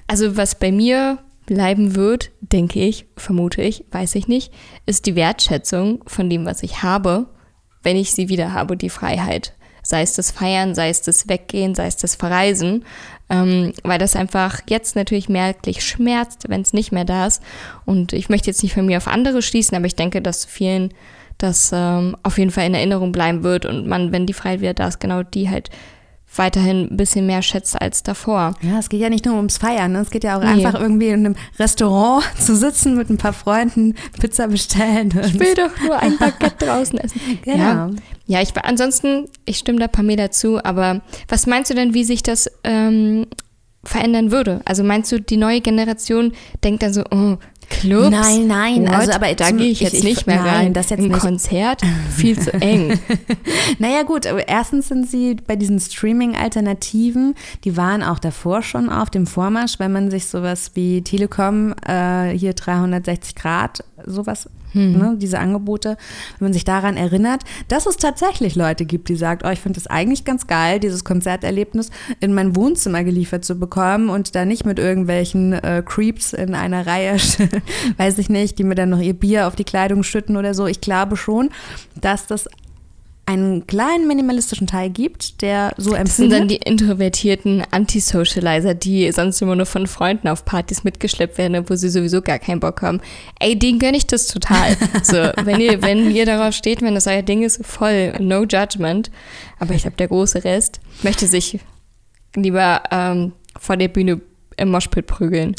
Also 0.08 0.38
was 0.38 0.58
bei 0.58 0.72
mir 0.72 1.20
bleiben 1.48 1.96
wird, 1.96 2.30
denke 2.42 2.80
ich, 2.80 3.08
vermute 3.16 3.64
ich, 3.64 3.86
weiß 3.92 4.14
ich 4.14 4.28
nicht, 4.28 4.54
ist 4.86 5.08
die 5.08 5.16
Wertschätzung 5.16 6.04
von 6.06 6.30
dem, 6.30 6.46
was 6.46 6.62
ich 6.62 6.84
habe, 6.84 7.28
wenn 7.82 7.98
ich 7.98 8.14
sie 8.14 8.30
wieder 8.30 8.54
habe, 8.54 8.78
die 8.78 8.90
Freiheit 8.90 9.54
sei 9.88 10.02
es 10.02 10.14
das 10.14 10.32
Feiern, 10.32 10.76
sei 10.76 10.90
es 10.90 11.02
das 11.02 11.30
Weggehen, 11.30 11.74
sei 11.74 11.88
es 11.88 11.96
das 11.96 12.16
Verreisen, 12.16 12.84
ähm, 13.30 13.72
weil 13.84 13.98
das 13.98 14.18
einfach 14.18 14.60
jetzt 14.68 14.98
natürlich 14.98 15.30
merklich 15.30 15.82
schmerzt, 15.82 16.50
wenn 16.50 16.62
es 16.62 16.74
nicht 16.74 16.92
mehr 16.92 17.06
da 17.06 17.26
ist. 17.26 17.42
Und 17.86 18.12
ich 18.12 18.28
möchte 18.28 18.48
jetzt 18.48 18.62
nicht 18.64 18.74
von 18.74 18.86
mir 18.86 18.98
auf 18.98 19.08
andere 19.08 19.42
schließen, 19.42 19.78
aber 19.78 19.86
ich 19.86 19.96
denke, 19.96 20.22
dass 20.22 20.44
vielen 20.44 20.94
das 21.38 21.72
ähm, 21.74 22.18
auf 22.22 22.38
jeden 22.38 22.52
Fall 22.52 22.66
in 22.66 22.74
Erinnerung 22.74 23.14
bleiben 23.14 23.44
wird 23.44 23.66
und 23.66 23.88
man, 23.88 24.12
wenn 24.12 24.26
die 24.26 24.34
Freiheit 24.34 24.60
wieder 24.60 24.74
da 24.74 24.90
ist, 24.90 25.00
genau 25.00 25.24
die 25.24 25.50
halt 25.50 25.70
weiterhin 26.38 26.88
ein 26.92 26.98
bisschen 26.98 27.26
mehr 27.26 27.42
schätze 27.42 27.80
als 27.82 28.04
davor. 28.04 28.56
Ja, 28.62 28.80
es 28.80 28.90
geht 28.90 29.02
ja 29.02 29.10
nicht 29.10 29.26
nur 29.26 29.36
ums 29.36 29.58
Feiern, 29.58 29.94
ne? 29.94 30.00
es 30.00 30.10
geht 30.10 30.24
ja 30.24 30.38
auch 30.38 30.42
nee. 30.42 30.48
einfach 30.48 30.80
irgendwie 30.80 31.08
in 31.08 31.26
einem 31.26 31.36
Restaurant 31.60 32.24
zu 32.40 32.56
sitzen 32.56 32.96
mit 32.96 33.10
ein 33.10 33.18
paar 33.18 33.34
Freunden, 33.34 33.96
Pizza 34.20 34.48
bestellen. 34.48 35.14
Ich 35.26 35.40
will 35.40 35.56
doch 35.56 35.72
nur 35.82 35.98
ein 35.98 36.18
Baguette 36.18 36.66
draußen 36.66 37.00
essen. 37.00 37.22
Genau. 37.44 37.64
Ja, 37.64 37.90
ja 38.26 38.42
ich, 38.42 38.56
ansonsten, 38.62 39.28
ich 39.46 39.58
stimme 39.58 39.80
da 39.80 39.88
Pamela 39.88 40.32
zu, 40.32 40.64
aber 40.64 41.02
was 41.28 41.48
meinst 41.48 41.70
du 41.70 41.76
denn, 41.76 41.94
wie 41.94 42.04
sich 42.04 42.24
das 42.24 42.50
ähm, 42.64 43.28
verändern 43.84 44.32
würde? 44.32 44.62
Also 44.66 44.84
meinst 44.84 45.12
du, 45.12 45.22
die 45.22 45.38
neue 45.38 45.62
Generation 45.62 46.34
denkt 46.64 46.84
dann 46.84 46.94
so, 46.94 47.04
oh, 47.12 47.38
Clubs? 47.70 48.10
Nein, 48.10 48.48
nein, 48.48 48.84
What? 48.84 48.94
also 48.94 49.12
aber 49.14 49.34
da 49.34 49.52
gehe 49.52 49.68
ich 49.68 49.82
jetzt 49.82 49.94
ich, 49.94 50.04
nicht 50.04 50.28
mehr 50.28 50.38
nein, 50.38 50.48
rein. 50.48 50.74
Das 50.74 50.90
jetzt 50.90 51.00
Ein 51.00 51.10
nicht. 51.10 51.20
Konzert 51.20 51.82
viel 52.16 52.40
zu 52.40 52.54
eng. 52.54 53.00
naja 53.80 54.04
gut, 54.04 54.26
aber 54.28 54.48
erstens 54.48 54.88
sind 54.88 55.10
sie 55.10 55.36
bei 55.36 55.56
diesen 55.56 55.80
Streaming-Alternativen, 55.80 57.36
die 57.64 57.78
waren 57.78 58.04
auch 58.04 58.20
davor 58.20 58.62
schon 58.62 58.90
auf 58.90 59.10
dem 59.10 59.28
Vormarsch, 59.28 59.80
wenn 59.80 59.92
man 59.92 60.10
sich 60.12 60.28
sowas 60.28 60.72
wie 60.74 61.02
Telekom 61.02 61.74
äh, 61.86 62.30
hier 62.30 62.54
360 62.54 63.36
Grad 63.36 63.84
sowas 64.06 64.50
hm. 64.78 64.98
ne, 64.98 65.16
diese 65.18 65.40
Angebote, 65.40 65.98
wenn 66.40 66.48
man 66.48 66.54
sich 66.54 66.64
daran 66.64 66.98
erinnert, 66.98 67.44
dass 67.68 67.86
es 67.86 67.98
tatsächlich 67.98 68.56
Leute 68.56 68.86
gibt, 68.86 69.10
die 69.10 69.16
sagen, 69.16 69.42
oh, 69.46 69.52
ich 69.52 69.60
finde 69.60 69.80
es 69.80 69.88
eigentlich 69.88 70.26
ganz 70.26 70.48
geil, 70.48 70.80
dieses 70.80 71.04
Konzerterlebnis 71.04 71.90
in 72.20 72.34
mein 72.34 72.56
Wohnzimmer 72.56 73.04
geliefert 73.04 73.46
zu 73.46 73.60
bekommen 73.60 74.10
und 74.10 74.36
da 74.36 74.46
nicht 74.46 74.66
mit 74.66 74.80
irgendwelchen 74.80 75.54
äh, 75.54 75.84
Creeps 75.86 76.34
in 76.34 76.56
einer 76.56 76.88
Reihe, 76.88 77.18
weiß 77.98 78.18
ich 78.18 78.30
nicht, 78.30 78.60
die 78.60 78.64
mir 78.64 78.76
dann 78.76 78.90
noch 78.90 79.02
ihr 79.02 79.14
Bier 79.14 79.48
auf 79.48 79.56
die 79.56 79.64
Kleidung 79.64 80.04
schütten 80.04 80.38
oder 80.38 80.54
so. 80.54 80.68
Ich 80.68 80.82
glaube 80.82 81.18
schon, 81.18 81.50
dass 81.96 82.28
das 82.28 82.48
einen 83.28 83.68
kleinen 83.68 84.08
minimalistischen 84.08 84.68
Teil 84.68 84.90
gibt, 84.90 85.42
der 85.42 85.74
so 85.76 85.94
empfindet. 85.94 86.08
Das 86.08 86.16
sind 86.16 86.32
dann 86.32 86.48
die 86.48 86.56
introvertierten 86.56 87.62
Antisocializer, 87.72 88.74
die 88.74 89.12
sonst 89.12 89.42
immer 89.42 89.56
nur 89.56 89.66
von 89.66 89.86
Freunden 89.86 90.30
auf 90.30 90.46
Partys 90.46 90.86
mitgeschleppt 90.86 91.38
werden, 91.38 91.70
wo 91.70 91.76
sie 91.76 91.90
sowieso 91.90 92.22
gar 92.22 92.40
keinen 92.40 92.62
Bock 92.62 92.82
haben. 92.82 93.02
Ey, 93.40 93.60
den 93.60 93.80
gönne 93.80 93.98
ich 93.98 94.08
das 94.08 94.28
total. 94.28 94.78
so, 95.04 95.18
wenn 95.44 95.60
ihr, 95.60 95.82
wenn 95.82 96.10
ihr 96.10 96.26
darauf 96.26 96.56
steht, 96.56 96.82
wenn 96.82 96.96
das 96.96 97.06
euer 97.06 97.22
Ding 97.22 97.44
ist, 97.44 97.66
voll, 97.66 98.14
no 98.20 98.44
judgment. 98.44 99.12
Aber 99.60 99.74
ich 99.74 99.82
glaube, 99.82 99.98
der 99.98 100.08
große 100.08 100.46
Rest 100.46 100.80
möchte 101.04 101.28
sich 101.28 101.60
lieber 102.34 102.82
ähm, 102.92 103.34
vor 103.60 103.76
der 103.76 103.90
Bühne 103.90 104.22
im 104.56 104.72
Moshpit 104.72 105.06
prügeln. 105.06 105.54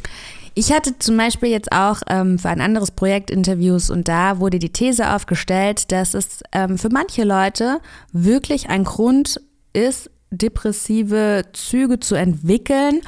Ich 0.59 0.73
hatte 0.73 0.99
zum 0.99 1.17
Beispiel 1.17 1.51
jetzt 1.51 1.71
auch 1.71 2.03
ähm, 2.09 2.37
für 2.37 2.49
ein 2.49 2.61
anderes 2.61 2.91
Projekt 2.91 3.31
Interviews 3.31 3.91
und 3.91 4.09
da 4.09 4.41
wurde 4.41 4.59
die 4.59 4.73
These 4.73 5.15
aufgestellt, 5.15 5.93
dass 5.93 6.15
es 6.15 6.43
ähm, 6.51 6.79
für 6.79 6.89
manche 6.89 7.23
Leute 7.23 7.79
wirklich 8.11 8.69
ein 8.69 8.83
Grund 8.83 9.41
ist, 9.73 10.11
depressive 10.33 11.45
Züge 11.53 12.01
zu 12.01 12.17
entwickeln 12.17 13.03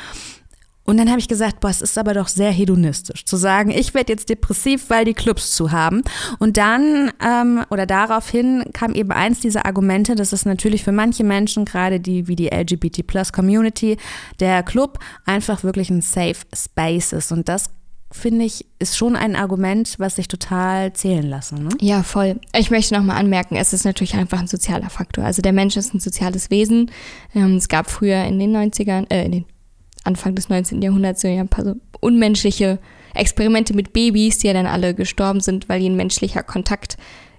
und 0.84 0.96
dann 0.96 1.08
habe 1.08 1.20
ich 1.20 1.28
gesagt, 1.28 1.60
boah, 1.60 1.70
es 1.70 1.82
ist 1.82 1.96
aber 1.98 2.14
doch 2.14 2.28
sehr 2.28 2.50
hedonistisch, 2.50 3.24
zu 3.24 3.36
sagen, 3.36 3.70
ich 3.70 3.94
werde 3.94 4.12
jetzt 4.12 4.28
depressiv, 4.28 4.90
weil 4.90 5.04
die 5.04 5.14
Clubs 5.14 5.54
zu 5.54 5.70
haben. 5.70 6.02
Und 6.38 6.56
dann 6.56 7.12
ähm, 7.24 7.64
oder 7.70 7.86
daraufhin 7.86 8.64
kam 8.72 8.94
eben 8.94 9.12
eins 9.12 9.40
dieser 9.40 9.66
Argumente, 9.66 10.14
dass 10.14 10.32
es 10.32 10.44
natürlich 10.44 10.82
für 10.82 10.92
manche 10.92 11.22
Menschen, 11.22 11.64
gerade 11.64 12.00
die 12.00 12.26
wie 12.26 12.36
die 12.36 12.48
LGBT 12.48 13.06
Plus 13.06 13.32
Community, 13.32 13.98
der 14.40 14.62
Club 14.62 14.98
einfach 15.26 15.62
wirklich 15.62 15.90
ein 15.90 16.00
Safe 16.00 16.38
Space 16.54 17.12
ist. 17.12 17.30
Und 17.30 17.48
das 17.48 17.66
finde 18.12 18.44
ich, 18.44 18.66
ist 18.78 18.96
schon 18.96 19.14
ein 19.14 19.36
Argument, 19.36 19.94
was 19.98 20.16
sich 20.16 20.26
total 20.26 20.92
zählen 20.92 21.28
lassen. 21.28 21.64
Ne? 21.64 21.70
Ja, 21.80 22.02
voll. 22.02 22.40
Ich 22.56 22.70
möchte 22.70 22.94
nochmal 22.94 23.18
anmerken, 23.18 23.54
es 23.54 23.72
ist 23.72 23.84
natürlich 23.84 24.14
einfach 24.14 24.40
ein 24.40 24.48
sozialer 24.48 24.90
Faktor. 24.90 25.24
Also 25.24 25.42
der 25.42 25.52
Mensch 25.52 25.76
ist 25.76 25.94
ein 25.94 26.00
soziales 26.00 26.50
Wesen. 26.50 26.90
Ähm, 27.34 27.56
es 27.56 27.68
gab 27.68 27.88
früher 27.88 28.24
in 28.24 28.38
den 28.38 28.56
90ern, 28.56 29.08
äh, 29.10 29.24
in 29.26 29.32
den 29.32 29.44
Anfang 30.04 30.34
des 30.34 30.48
19. 30.48 30.82
Jahrhunderts 30.82 31.22
so 31.22 31.28
ein 31.28 31.48
paar 31.48 31.64
so 31.64 31.74
unmenschliche 32.00 32.78
Experimente 33.14 33.74
mit 33.74 33.92
Babys, 33.92 34.38
die 34.38 34.46
ja 34.46 34.52
dann 34.52 34.66
alle 34.66 34.94
gestorben 34.94 35.40
sind, 35.40 35.68
weil 35.68 35.82
ihnen 35.82 35.96
menschlicher 35.96 36.42
Kontakt 36.42 36.96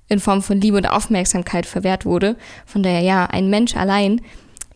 in 0.10 0.20
Form 0.20 0.42
von 0.42 0.60
Liebe 0.60 0.78
und 0.78 0.86
Aufmerksamkeit 0.86 1.66
verwehrt 1.66 2.06
wurde. 2.06 2.36
Von 2.66 2.84
daher, 2.84 3.00
ja, 3.00 3.26
ein 3.26 3.50
Mensch 3.50 3.76
allein 3.76 4.22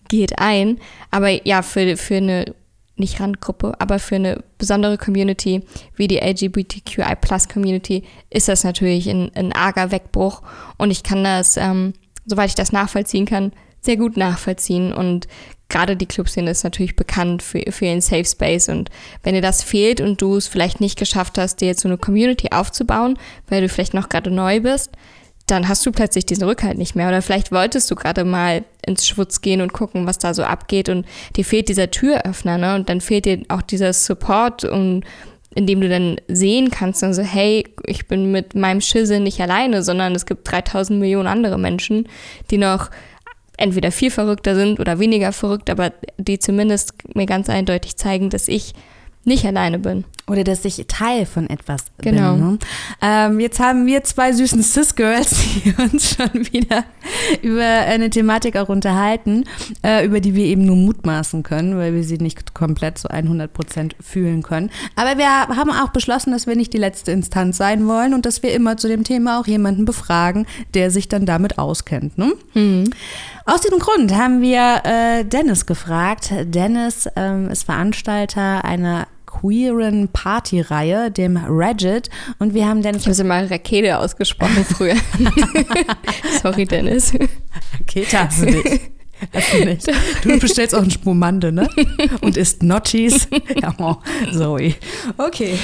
geht 0.08 0.40
ein. 0.40 0.80
Aber 1.12 1.46
ja, 1.46 1.62
für, 1.62 1.98
für 1.98 2.16
eine, 2.16 2.56
nicht 2.96 3.20
Randgruppe, 3.20 3.74
aber 3.80 4.00
für 4.00 4.16
eine 4.16 4.44
besondere 4.58 4.98
Community 4.98 5.62
wie 5.96 6.08
die 6.08 6.20
LGBTQI 6.20 7.16
Plus 7.20 7.50
Community 7.50 8.04
ist 8.30 8.48
das 8.48 8.64
natürlich 8.64 9.10
ein, 9.10 9.30
ein 9.36 9.52
arger 9.52 9.92
Wegbruch. 9.92 10.42
Und 10.78 10.92
ich 10.92 11.04
kann 11.04 11.24
das, 11.24 11.58
ähm, 11.58 11.94
soweit 12.26 12.50
ich 12.50 12.56
das 12.56 12.72
nachvollziehen 12.72 13.26
kann, 13.26 13.52
sehr 13.82 13.98
gut 13.98 14.16
nachvollziehen. 14.16 14.94
Und 14.94 15.28
gerade 15.70 15.96
die 15.96 16.06
Clubszene 16.06 16.52
ist 16.52 16.64
natürlich 16.64 16.96
bekannt 16.96 17.42
für, 17.42 17.64
für 17.72 17.86
ihren 17.86 18.02
Safe 18.02 18.26
Space 18.26 18.70
und 18.70 18.90
wenn 19.24 19.34
dir 19.34 19.42
das 19.42 19.64
fehlt 19.64 20.02
und 20.02 20.22
du 20.22 20.36
es 20.36 20.48
vielleicht 20.48 20.82
nicht 20.82 20.98
geschafft 20.98 21.38
hast, 21.38 21.62
dir 21.62 21.68
jetzt 21.68 21.82
so 21.82 21.88
eine 21.88 21.98
Community 21.98 22.50
aufzubauen, 22.52 23.18
weil 23.48 23.62
du 23.62 23.70
vielleicht 23.70 23.94
noch 23.94 24.10
gerade 24.10 24.32
neu 24.32 24.60
bist, 24.62 24.92
dann 25.48 25.68
hast 25.68 25.86
du 25.86 25.92
plötzlich 25.92 26.26
diesen 26.26 26.44
Rückhalt 26.44 26.78
nicht 26.78 26.96
mehr. 26.96 27.08
Oder 27.08 27.22
vielleicht 27.22 27.52
wolltest 27.52 27.90
du 27.92 27.96
gerade 27.96 28.24
mal 28.24 28.64
ins 28.86 29.08
Schwutz 29.08 29.42
gehen 29.42 29.62
und 29.62 29.74
gucken, 29.74 30.08
was 30.08 30.18
da 30.18 30.34
so 30.34 30.44
abgeht 30.44 30.90
und 30.90 31.06
dir 31.36 31.46
fehlt 31.46 31.70
dieser 31.70 31.92
Türöffner, 31.92 32.58
ne? 32.58 32.76
Und 32.76 32.90
dann 32.90 33.02
fehlt 33.02 33.26
dir 33.26 33.44
auch 33.50 33.62
dieser 33.62 33.94
Support 33.94 34.64
und 34.64 35.04
in 35.54 35.68
dem 35.68 35.80
du 35.80 35.88
dann 35.88 36.18
sehen 36.28 36.70
kannst, 36.70 37.02
dann 37.02 37.14
so, 37.14 37.22
hey, 37.22 37.64
ich 37.86 38.08
bin 38.08 38.32
mit 38.32 38.56
meinem 38.56 38.82
Schissel 38.82 39.22
nicht 39.22 39.40
alleine, 39.40 39.84
sondern 39.84 40.14
es 40.14 40.26
gibt 40.26 40.52
3000 40.52 41.00
Millionen 41.00 41.28
andere 41.28 41.58
Menschen, 41.58 42.10
die 42.52 42.58
noch 42.58 42.90
entweder 43.58 43.92
viel 43.92 44.12
verrückter 44.12 44.56
sind 44.56 44.80
oder 44.80 45.00
weniger 45.00 45.32
verrückt, 45.32 45.70
aber 45.70 45.94
die 46.18 46.40
zumindest 46.40 46.94
mir 47.16 47.26
ganz 47.26 47.50
eindeutig 47.50 47.96
zeigen, 47.98 48.30
dass 48.30 48.48
ich 48.48 48.74
nicht 49.26 49.46
alleine 49.46 49.80
bin. 49.80 50.06
Oder 50.28 50.44
dass 50.44 50.66
ich 50.66 50.84
Teil 50.88 51.28
von 51.28 51.48
etwas 51.50 51.86
genau. 52.00 52.34
bin. 52.34 52.48
Ne? 52.48 52.60
Ähm, 53.02 53.40
jetzt 53.40 53.60
haben 53.60 53.86
wir 53.86 54.04
zwei 54.04 54.32
süßen 54.34 54.64
Cis-Girls, 54.64 55.36
die 55.64 55.74
uns 55.78 56.16
schon 56.16 56.34
wieder 56.52 56.84
über 57.44 57.64
eine 57.64 58.10
Thematik 58.10 58.58
auch 58.58 58.70
unterhalten, 58.70 59.44
äh, 59.84 60.04
über 60.04 60.20
die 60.22 60.34
wir 60.34 60.46
eben 60.46 60.66
nur 60.66 60.78
mutmaßen 60.78 61.44
können, 61.44 61.78
weil 61.78 61.94
wir 61.94 62.04
sie 62.04 62.18
nicht 62.18 62.56
komplett 62.56 62.98
zu 62.98 63.10
100 63.10 63.54
Prozent 63.54 63.96
fühlen 64.00 64.42
können. 64.42 64.72
Aber 64.96 65.20
wir 65.20 65.30
haben 65.30 65.70
auch 65.70 65.90
beschlossen, 65.90 66.32
dass 66.32 66.48
wir 66.48 66.56
nicht 66.56 66.74
die 66.74 66.80
letzte 66.80 67.12
Instanz 67.12 67.58
sein 67.58 67.88
wollen 67.88 68.16
und 68.16 68.26
dass 68.26 68.42
wir 68.42 68.52
immer 68.54 68.78
zu 68.78 68.88
dem 68.88 69.04
Thema 69.04 69.40
auch 69.40 69.48
jemanden 69.48 69.86
befragen, 69.86 70.48
der 70.74 70.90
sich 70.90 71.08
dann 71.08 71.28
damit 71.28 71.60
auskennt. 71.60 72.18
Ne? 72.18 72.34
Mhm. 72.56 72.90
Aus 73.48 73.62
diesem 73.62 73.78
Grund 73.78 74.12
haben 74.16 74.42
wir 74.42 74.82
äh, 74.86 75.24
Dennis 75.24 75.68
gefragt. 75.68 76.34
Dennis 76.46 77.08
ähm, 77.16 77.52
ist 77.52 77.64
Veranstalter 77.64 78.66
einer 78.66 79.08
queeren 79.28 80.08
Partyreihe, 80.08 81.12
dem 81.12 81.38
Regit. 81.38 82.10
Und 82.40 82.56
wir 82.56 82.68
haben 82.68 82.82
Dennis. 82.82 83.04
Ich 83.04 83.08
habe 83.08 83.14
sie 83.14 83.24
mal 83.24 83.46
Rakete 83.46 84.00
ausgesprochen 84.00 84.66
früher. 84.68 84.96
Sorry, 86.42 86.66
Dennis. 86.66 87.14
Rakete 87.80 88.20
hast 88.20 88.42
du. 88.42 88.64
Hast 89.34 89.54
du 89.54 89.66
nicht. 89.66 89.88
Du 90.24 90.40
bestellst 90.40 90.76
auch 90.76 90.82
einen 90.82 90.92
Spumande, 90.92 91.52
ne? 91.52 91.70
Und 92.22 92.38
isst 92.38 92.64
Notchis. 92.64 93.28
Ja, 93.62 93.74
oh, 93.80 93.96
Zoe. 94.34 94.74
Okay. 95.18 95.58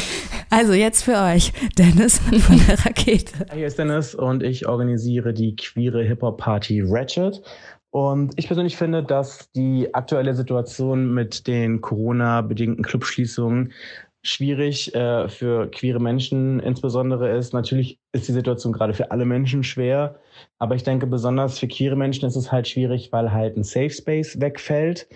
Also 0.49 0.73
jetzt 0.73 1.03
für 1.03 1.17
euch, 1.17 1.51
Dennis 1.77 2.19
von 2.19 2.61
der 2.67 2.85
Rakete. 2.85 3.45
Hier 3.53 3.67
ist 3.67 3.77
Dennis 3.77 4.15
und 4.15 4.43
ich 4.43 4.67
organisiere 4.67 5.33
die 5.33 5.55
queere 5.55 6.03
Hip-Hop-Party 6.03 6.83
Ratchet. 6.85 7.41
Und 7.91 8.33
ich 8.37 8.47
persönlich 8.47 8.77
finde, 8.77 9.03
dass 9.03 9.51
die 9.51 9.93
aktuelle 9.93 10.33
Situation 10.33 11.13
mit 11.13 11.45
den 11.45 11.81
Corona-bedingten 11.81 12.83
Clubschließungen 12.83 13.73
schwierig 14.23 14.93
äh, 14.93 15.27
für 15.29 15.69
queere 15.69 15.99
Menschen 15.99 16.59
insbesondere 16.59 17.35
ist. 17.35 17.53
Natürlich 17.53 17.99
ist 18.13 18.27
die 18.27 18.33
Situation 18.33 18.71
gerade 18.71 18.93
für 18.93 19.11
alle 19.11 19.25
Menschen 19.25 19.63
schwer, 19.63 20.19
aber 20.59 20.75
ich 20.75 20.83
denke 20.83 21.07
besonders 21.07 21.59
für 21.59 21.67
queere 21.67 21.95
Menschen 21.95 22.27
ist 22.27 22.35
es 22.35 22.51
halt 22.51 22.67
schwierig, 22.67 23.11
weil 23.11 23.31
halt 23.31 23.57
ein 23.57 23.63
Safe 23.63 23.89
Space 23.89 24.39
wegfällt, 24.39 25.07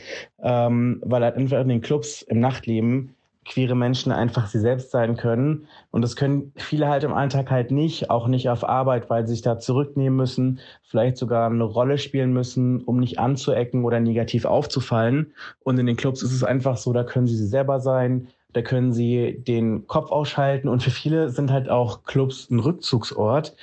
ähm, 0.42 1.02
weil 1.06 1.24
halt 1.24 1.36
einfach 1.36 1.62
in 1.62 1.70
den 1.70 1.82
Clubs 1.82 2.24
im 2.24 2.40
Nachtleben 2.40 3.15
queere 3.46 3.76
Menschen 3.76 4.12
einfach 4.12 4.48
sie 4.48 4.60
selbst 4.60 4.92
sein 4.92 5.16
können. 5.16 5.68
Und 5.92 6.02
das 6.02 6.16
können 6.16 6.52
viele 6.56 6.90
halt 6.90 7.04
im 7.04 7.14
Alltag 7.14 7.52
halt 7.52 7.72
nicht, 7.72 8.10
auch 8.10 8.28
nicht 8.28 8.50
auf 8.50 8.68
Arbeit, 8.68 9.10
weil 9.10 9.26
sie 9.26 9.34
sich 9.34 9.44
da 9.44 9.60
zurücknehmen 9.60 10.18
müssen, 10.18 10.60
vielleicht 10.82 11.18
sogar 11.18 11.50
eine 11.50 11.64
Rolle 11.64 11.98
spielen 11.98 12.34
müssen, 12.34 12.82
um 12.82 13.00
nicht 13.00 13.20
anzuecken 13.20 13.86
oder 13.86 14.00
negativ 14.00 14.46
aufzufallen. 14.46 15.34
Und 15.60 15.80
in 15.80 15.86
den 15.86 15.96
Clubs 15.96 16.24
ist 16.24 16.34
es 16.34 16.44
einfach 16.44 16.78
so, 16.78 16.92
da 16.92 17.04
können 17.04 17.28
sie 17.28 17.38
sie 17.38 17.48
selber 17.48 17.80
sein, 17.80 18.28
da 18.54 18.62
können 18.62 18.94
sie 18.94 19.44
den 19.48 19.86
Kopf 19.86 20.12
ausschalten. 20.12 20.68
Und 20.68 20.82
für 20.82 20.92
viele 20.92 21.30
sind 21.30 21.52
halt 21.52 21.70
auch 21.70 22.04
Clubs 22.04 22.50
ein 22.50 22.60
Rückzugsort, 22.60 23.56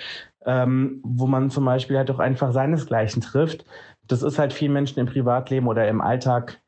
ähm, 0.46 1.00
wo 1.02 1.26
man 1.26 1.50
zum 1.50 1.64
Beispiel 1.64 1.96
halt 1.96 2.10
auch 2.10 2.20
einfach 2.20 2.52
seinesgleichen 2.52 3.20
trifft. 3.22 3.64
Das 4.06 4.22
ist 4.22 4.38
halt 4.38 4.52
vielen 4.52 4.72
Menschen 4.72 5.00
im 5.00 5.06
Privatleben 5.06 5.66
oder 5.66 5.88
im 5.88 6.00
Alltag 6.00 6.60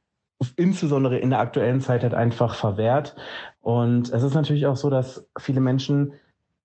insbesondere 0.57 1.19
in 1.19 1.31
der 1.31 1.41
aktuellen 1.41 1.81
Zeit 1.81 2.03
halt 2.03 2.15
einfach 2.15 2.55
verwehrt. 2.55 3.17
Und 3.61 4.13
es 4.13 4.23
ist 4.23 4.35
natürlich 4.35 4.67
auch 4.67 4.77
so, 4.77 4.91
dass 4.91 5.27
viele 5.39 5.61
Menschen 5.61 6.13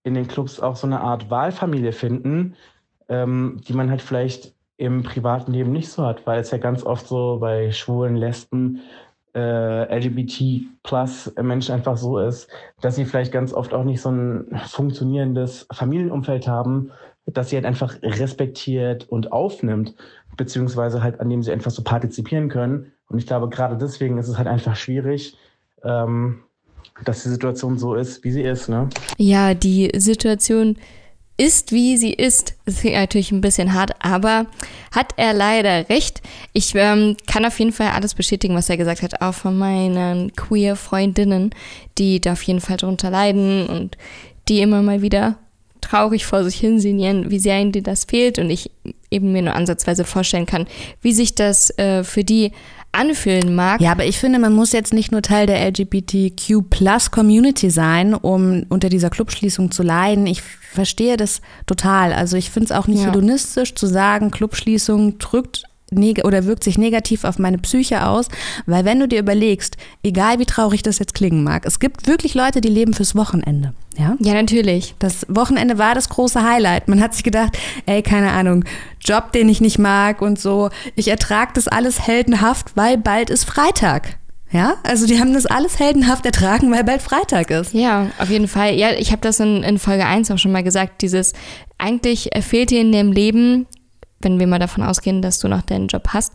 in 0.03 0.13
den 0.13 0.27
Clubs 0.27 0.59
auch 0.59 0.75
so 0.75 0.87
eine 0.87 1.01
Art 1.01 1.29
Wahlfamilie 1.29 1.91
finden, 1.91 2.55
ähm, 3.07 3.61
die 3.67 3.73
man 3.73 3.89
halt 3.89 4.01
vielleicht 4.01 4.53
im 4.77 5.03
privaten 5.03 5.51
Leben 5.51 5.71
nicht 5.71 5.89
so 5.89 6.05
hat, 6.05 6.25
weil 6.25 6.39
es 6.39 6.51
ja 6.51 6.57
ganz 6.57 6.83
oft 6.83 7.07
so 7.07 7.37
bei 7.39 7.71
Schwulen, 7.71 8.15
Lesben, 8.15 8.81
äh, 9.35 9.97
LGBT 9.97 10.65
plus 10.83 11.31
Menschen 11.39 11.75
einfach 11.75 11.97
so 11.97 12.17
ist, 12.17 12.49
dass 12.81 12.95
sie 12.95 13.05
vielleicht 13.05 13.31
ganz 13.31 13.53
oft 13.53 13.73
auch 13.73 13.83
nicht 13.83 14.01
so 14.01 14.09
ein 14.09 14.59
funktionierendes 14.67 15.67
Familienumfeld 15.71 16.47
haben, 16.47 16.91
dass 17.33 17.49
sie 17.49 17.55
halt 17.55 17.65
einfach 17.65 17.95
respektiert 18.01 19.07
und 19.09 19.31
aufnimmt, 19.31 19.95
beziehungsweise 20.37 21.03
halt 21.03 21.19
an 21.19 21.29
dem 21.29 21.43
sie 21.43 21.51
einfach 21.51 21.71
so 21.71 21.83
partizipieren 21.83 22.49
können. 22.49 22.91
Und 23.07 23.19
ich 23.19 23.27
glaube, 23.27 23.49
gerade 23.49 23.77
deswegen 23.77 24.17
ist 24.17 24.27
es 24.27 24.37
halt 24.37 24.47
einfach 24.47 24.75
schwierig, 24.75 25.35
ähm, 25.83 26.43
dass 27.05 27.23
die 27.23 27.29
Situation 27.29 27.77
so 27.77 27.95
ist, 27.95 28.23
wie 28.23 28.31
sie 28.31 28.43
ist. 28.43 28.69
Ne? 28.69 28.89
Ja, 29.17 29.53
die 29.53 29.91
Situation 29.95 30.77
ist, 31.39 31.71
wie 31.71 31.95
sie 31.95 32.13
ist. 32.13 32.55
Das 32.65 32.83
ist 32.83 32.83
natürlich 32.83 33.31
ein 33.31 33.41
bisschen 33.41 33.73
hart, 33.73 33.91
aber 33.99 34.47
hat 34.91 35.13
er 35.15 35.33
leider 35.33 35.89
recht. 35.89 36.21
Ich 36.51 36.73
ähm, 36.75 37.15
kann 37.27 37.45
auf 37.45 37.57
jeden 37.59 37.71
Fall 37.71 37.91
alles 37.91 38.13
bestätigen, 38.13 38.55
was 38.55 38.69
er 38.69 38.77
gesagt 38.77 39.01
hat, 39.01 39.21
auch 39.21 39.33
von 39.33 39.57
meinen 39.57 40.35
queer 40.35 40.75
Freundinnen, 40.75 41.51
die 41.97 42.19
da 42.19 42.33
auf 42.33 42.43
jeden 42.43 42.59
Fall 42.59 42.77
drunter 42.77 43.09
leiden 43.09 43.67
und 43.67 43.97
die 44.49 44.61
immer 44.61 44.81
mal 44.81 45.01
wieder 45.01 45.37
traurig 45.89 46.25
vor 46.25 46.43
sich 46.43 46.55
hinsinnieren, 46.55 47.31
wie 47.31 47.39
sehr 47.39 47.59
ihnen 47.59 47.71
das 47.83 48.05
fehlt 48.05 48.39
und 48.39 48.49
ich 48.49 48.71
eben 49.09 49.31
mir 49.31 49.41
nur 49.41 49.55
ansatzweise 49.55 50.03
vorstellen 50.05 50.45
kann, 50.45 50.67
wie 51.01 51.13
sich 51.13 51.33
das 51.35 51.77
äh, 51.77 52.03
für 52.03 52.23
die 52.23 52.51
anfühlen 52.91 53.55
mag. 53.55 53.79
Ja, 53.81 53.91
aber 53.91 54.05
ich 54.05 54.17
finde, 54.17 54.39
man 54.39 54.53
muss 54.53 54.71
jetzt 54.71 54.93
nicht 54.93 55.11
nur 55.11 55.21
Teil 55.21 55.45
der 55.45 55.63
LGBTQ-Plus-Community 55.67 57.69
sein, 57.69 58.15
um 58.15 58.65
unter 58.69 58.89
dieser 58.89 59.11
Clubschließung 59.11 59.69
zu 59.71 59.83
leiden. 59.83 60.25
Ich 60.25 60.41
verstehe 60.41 61.17
das 61.17 61.41
total. 61.67 62.13
Also 62.13 62.37
ich 62.37 62.49
finde 62.49 62.65
es 62.65 62.71
auch 62.71 62.87
nicht 62.87 63.01
ja. 63.01 63.07
hedonistisch 63.07 63.75
zu 63.75 63.85
sagen, 63.85 64.31
Clubschließung 64.31 65.19
drückt 65.19 65.65
oder 65.91 66.45
wirkt 66.45 66.63
sich 66.63 66.77
negativ 66.77 67.23
auf 67.23 67.39
meine 67.39 67.57
Psyche 67.57 68.05
aus, 68.05 68.27
weil 68.65 68.85
wenn 68.85 68.99
du 68.99 69.07
dir 69.07 69.19
überlegst, 69.19 69.77
egal 70.03 70.39
wie 70.39 70.45
traurig 70.45 70.83
das 70.83 70.99
jetzt 70.99 71.13
klingen 71.13 71.43
mag, 71.43 71.65
es 71.65 71.79
gibt 71.79 72.07
wirklich 72.07 72.33
Leute, 72.33 72.61
die 72.61 72.69
leben 72.69 72.93
fürs 72.93 73.15
Wochenende. 73.15 73.73
Ja, 73.97 74.15
ja 74.19 74.33
natürlich. 74.33 74.95
Das 74.99 75.25
Wochenende 75.27 75.77
war 75.77 75.95
das 75.95 76.09
große 76.09 76.43
Highlight. 76.43 76.87
Man 76.87 77.01
hat 77.01 77.13
sich 77.13 77.23
gedacht, 77.23 77.57
ey, 77.85 78.01
keine 78.01 78.31
Ahnung, 78.31 78.63
Job, 79.03 79.31
den 79.33 79.49
ich 79.49 79.61
nicht 79.61 79.79
mag 79.79 80.21
und 80.21 80.39
so, 80.39 80.69
ich 80.95 81.09
ertrage 81.09 81.51
das 81.53 81.67
alles 81.67 82.07
heldenhaft, 82.07 82.75
weil 82.75 82.97
bald 82.97 83.29
ist 83.29 83.45
Freitag. 83.45 84.17
Ja, 84.51 84.77
also 84.81 85.05
die 85.05 85.19
haben 85.19 85.33
das 85.33 85.45
alles 85.45 85.77
heldenhaft 85.77 86.25
ertragen, 86.25 86.71
weil 86.71 86.83
bald 86.83 87.03
Freitag 87.03 87.51
ist. 87.51 87.73
Ja, 87.73 88.07
auf 88.17 88.29
jeden 88.29 88.47
Fall. 88.47 88.73
Ja, 88.73 88.91
ich 88.93 89.11
habe 89.11 89.21
das 89.21 89.39
in, 89.39 89.61
in 89.61 89.77
Folge 89.77 90.05
1 90.05 90.31
auch 90.31 90.39
schon 90.39 90.51
mal 90.51 90.63
gesagt, 90.63 91.03
dieses, 91.03 91.33
eigentlich 91.77 92.31
fehlt 92.41 92.71
dir 92.71 92.81
in 92.81 92.91
dem 92.91 93.11
Leben 93.11 93.67
wenn 94.21 94.39
wir 94.39 94.47
mal 94.47 94.59
davon 94.59 94.83
ausgehen, 94.83 95.21
dass 95.21 95.39
du 95.39 95.47
noch 95.47 95.61
deinen 95.61 95.87
Job 95.87 96.09
hast, 96.09 96.33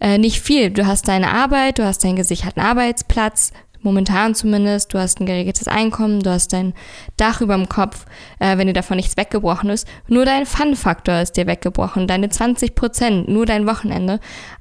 äh, 0.00 0.18
nicht 0.18 0.40
viel. 0.40 0.70
Du 0.70 0.86
hast 0.86 1.08
deine 1.08 1.30
Arbeit, 1.30 1.78
du 1.78 1.84
hast 1.84 2.04
deinen 2.04 2.16
gesicherten 2.16 2.62
Arbeitsplatz, 2.62 3.52
momentan 3.84 4.34
zumindest, 4.34 4.92
du 4.94 4.98
hast 4.98 5.20
ein 5.20 5.26
geregeltes 5.26 5.68
Einkommen, 5.68 6.20
du 6.20 6.30
hast 6.30 6.52
dein 6.52 6.74
Dach 7.16 7.40
über 7.40 7.54
dem 7.54 7.68
Kopf, 7.68 8.06
äh, 8.40 8.56
wenn 8.56 8.66
dir 8.66 8.72
davon 8.72 8.96
nichts 8.96 9.16
weggebrochen 9.16 9.70
ist. 9.70 9.86
Nur 10.08 10.24
dein 10.24 10.46
Fun-Faktor 10.46 11.20
ist 11.20 11.36
dir 11.36 11.46
weggebrochen, 11.46 12.08
deine 12.08 12.30
20 12.30 12.74
Prozent, 12.74 13.28
nur 13.28 13.46
dein 13.46 13.66
Wochenende. 13.66 14.20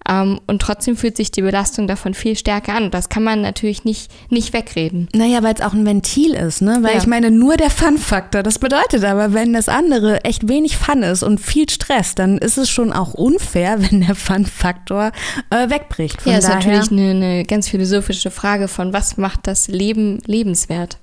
Ähm, 0.10 0.40
und 0.48 0.62
trotzdem 0.62 0.98
fühlt 0.98 1.18
sich 1.18 1.32
die 1.32 1.42
Belastung 1.42 1.88
davon 1.88 2.14
viel 2.14 2.36
stärker 2.36 2.74
an. 2.76 2.92
Das 2.92 3.10
kann 3.10 3.24
man 3.24 3.42
natürlich 3.42 3.86
nicht, 3.86 4.12
nicht 4.30 4.54
wegreden. 4.54 5.08
Naja, 5.14 5.44
weil 5.44 5.54
es 5.54 5.62
auch 5.62 5.74
ein 5.74 5.86
Ventil 5.86 6.34
ist, 6.34 6.62
ne? 6.62 6.80
Weil 6.82 6.94
ja. 6.94 6.98
ich 6.98 7.08
meine, 7.08 7.32
nur 7.32 7.58
der 7.58 7.70
Fun-Faktor. 7.70 8.44
Das 8.44 8.60
bedeutet 8.60 9.04
aber, 9.04 9.34
wenn 9.34 9.54
das 9.54 9.70
andere 9.70 10.24
echt 10.26 10.48
wenig 10.48 10.78
Fun 10.78 11.04
ist 11.04 11.24
und 11.24 11.40
viel 11.40 11.70
Stress, 11.70 12.16
dann 12.16 12.38
ist 12.38 12.58
es 12.58 12.70
schon 12.70 12.92
auch 12.92 13.14
unfair, 13.14 13.82
wenn 13.92 14.02
der 14.02 14.16
Fun-Faktor 14.16 15.12
äh, 15.50 15.70
wegbricht. 15.70 16.22
Von 16.22 16.32
ja, 16.32 16.38
ist 16.40 16.50
natürlich 16.50 16.92
eine, 16.92 17.12
eine 17.12 17.44
ganz 17.46 17.70
philosophische 17.70 18.32
Frage 18.32 18.68
von, 18.68 18.94
was 18.94 19.18
macht 19.18 19.48
das 19.48 19.68
Leben 19.68 20.20
lebenswert? 20.26 20.98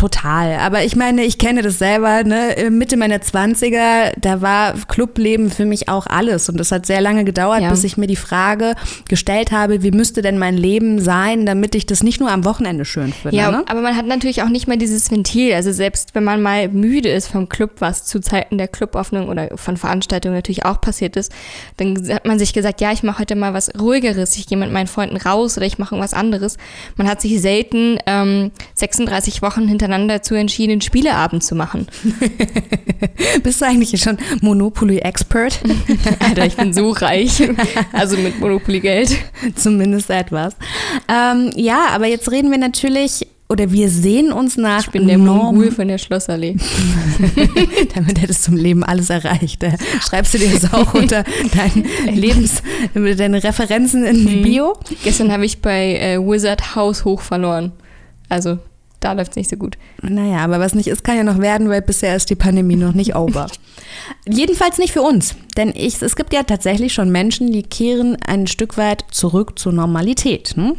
Total. 0.00 0.54
Aber 0.60 0.82
ich 0.82 0.96
meine, 0.96 1.24
ich 1.24 1.36
kenne 1.36 1.60
das 1.60 1.78
selber, 1.78 2.24
ne? 2.24 2.70
Mitte 2.70 2.96
meiner 2.96 3.18
20er, 3.18 4.12
da 4.18 4.40
war 4.40 4.72
Clubleben 4.88 5.50
für 5.50 5.66
mich 5.66 5.90
auch 5.90 6.06
alles. 6.06 6.48
Und 6.48 6.58
das 6.58 6.72
hat 6.72 6.86
sehr 6.86 7.02
lange 7.02 7.24
gedauert, 7.24 7.60
ja. 7.60 7.68
bis 7.68 7.84
ich 7.84 7.98
mir 7.98 8.06
die 8.06 8.16
Frage 8.16 8.76
gestellt 9.10 9.52
habe, 9.52 9.82
wie 9.82 9.90
müsste 9.90 10.22
denn 10.22 10.38
mein 10.38 10.56
Leben 10.56 11.02
sein, 11.02 11.44
damit 11.44 11.74
ich 11.74 11.84
das 11.84 12.02
nicht 12.02 12.18
nur 12.18 12.30
am 12.30 12.46
Wochenende 12.46 12.86
schön 12.86 13.12
finde. 13.12 13.36
Ja, 13.36 13.50
ne? 13.50 13.62
aber 13.66 13.82
man 13.82 13.94
hat 13.94 14.06
natürlich 14.06 14.42
auch 14.42 14.48
nicht 14.48 14.66
mehr 14.66 14.78
dieses 14.78 15.10
Ventil. 15.10 15.52
Also 15.52 15.70
selbst 15.70 16.14
wenn 16.14 16.24
man 16.24 16.40
mal 16.40 16.68
müde 16.68 17.10
ist 17.10 17.26
vom 17.26 17.50
Club, 17.50 17.72
was 17.80 18.06
zu 18.06 18.22
Zeiten 18.22 18.56
der 18.56 18.68
Cluböffnung 18.68 19.28
oder 19.28 19.50
von 19.58 19.76
Veranstaltungen 19.76 20.34
natürlich 20.34 20.64
auch 20.64 20.80
passiert 20.80 21.14
ist, 21.18 21.30
dann 21.76 22.08
hat 22.08 22.24
man 22.24 22.38
sich 22.38 22.54
gesagt, 22.54 22.80
ja, 22.80 22.90
ich 22.90 23.02
mache 23.02 23.18
heute 23.18 23.36
mal 23.36 23.52
was 23.52 23.70
ruhigeres, 23.78 24.34
ich 24.38 24.46
gehe 24.46 24.56
mit 24.56 24.72
meinen 24.72 24.86
Freunden 24.86 25.18
raus 25.18 25.58
oder 25.58 25.66
ich 25.66 25.76
mache 25.76 25.94
irgendwas 25.94 26.14
anderes. 26.14 26.56
Man 26.96 27.06
hat 27.06 27.20
sich 27.20 27.38
selten 27.42 27.98
ähm, 28.06 28.50
36 28.76 29.42
Wochen 29.42 29.68
hinter 29.68 29.89
miteinander 29.90 30.18
dazu 30.18 30.34
entschieden, 30.34 30.72
einen 30.72 30.80
Spieleabend 30.80 31.42
zu 31.42 31.54
machen. 31.54 31.86
Bist 33.42 33.60
du 33.60 33.66
eigentlich 33.66 34.00
schon 34.00 34.18
Monopoly-Expert? 34.40 35.60
Alter, 36.20 36.46
ich 36.46 36.56
bin 36.56 36.72
so 36.72 36.90
reich. 36.90 37.42
Also 37.92 38.16
mit 38.16 38.38
Monopoly-Geld. 38.40 39.16
Zumindest 39.56 40.10
etwas. 40.10 40.54
Ähm, 41.08 41.50
ja, 41.56 41.86
aber 41.90 42.06
jetzt 42.06 42.30
reden 42.30 42.50
wir 42.50 42.58
natürlich 42.58 43.26
oder 43.48 43.72
wir 43.72 43.88
sehen 43.88 44.32
uns 44.32 44.56
nach. 44.56 44.84
Ich 44.84 44.90
bin 44.90 45.08
der 45.08 45.18
Mongol 45.18 45.72
von 45.72 45.88
der 45.88 45.98
Schlossallee. 45.98 46.56
Damit 47.94 48.22
hättest 48.22 48.46
du 48.46 48.52
im 48.52 48.58
Leben 48.58 48.84
alles 48.84 49.10
erreicht. 49.10 49.66
Schreibst 50.00 50.34
du 50.34 50.38
dir 50.38 50.52
das 50.52 50.72
auch 50.72 50.94
unter 50.94 51.24
deinen 51.56 51.84
Lebens, 52.14 52.62
deine 52.94 53.42
Referenzen 53.42 54.04
in 54.04 54.22
mhm. 54.22 54.42
Bio? 54.42 54.76
Gestern 55.02 55.32
habe 55.32 55.44
ich 55.44 55.60
bei 55.60 55.96
äh, 55.96 56.18
Wizard 56.20 56.76
House 56.76 57.04
hoch 57.04 57.22
verloren. 57.22 57.72
Also 58.28 58.60
da 59.00 59.12
läuft 59.12 59.30
es 59.30 59.36
nicht 59.36 59.50
so 59.50 59.56
gut. 59.56 59.76
Naja, 60.02 60.38
aber 60.38 60.60
was 60.60 60.74
nicht 60.74 60.88
ist, 60.88 61.04
kann 61.04 61.16
ja 61.16 61.24
noch 61.24 61.38
werden, 61.38 61.68
weil 61.68 61.82
bisher 61.82 62.14
ist 62.14 62.30
die 62.30 62.34
Pandemie 62.34 62.76
noch 62.76 62.92
nicht 62.92 63.16
over. 63.16 63.46
Jedenfalls 64.28 64.78
nicht 64.78 64.92
für 64.92 65.02
uns. 65.02 65.34
Denn 65.56 65.72
ich, 65.74 66.00
es 66.00 66.16
gibt 66.16 66.32
ja 66.32 66.42
tatsächlich 66.42 66.92
schon 66.92 67.10
Menschen, 67.10 67.50
die 67.50 67.62
kehren 67.62 68.16
ein 68.26 68.46
Stück 68.46 68.76
weit 68.76 69.04
zurück 69.10 69.58
zur 69.58 69.72
Normalität. 69.72 70.50
Hm? 70.54 70.76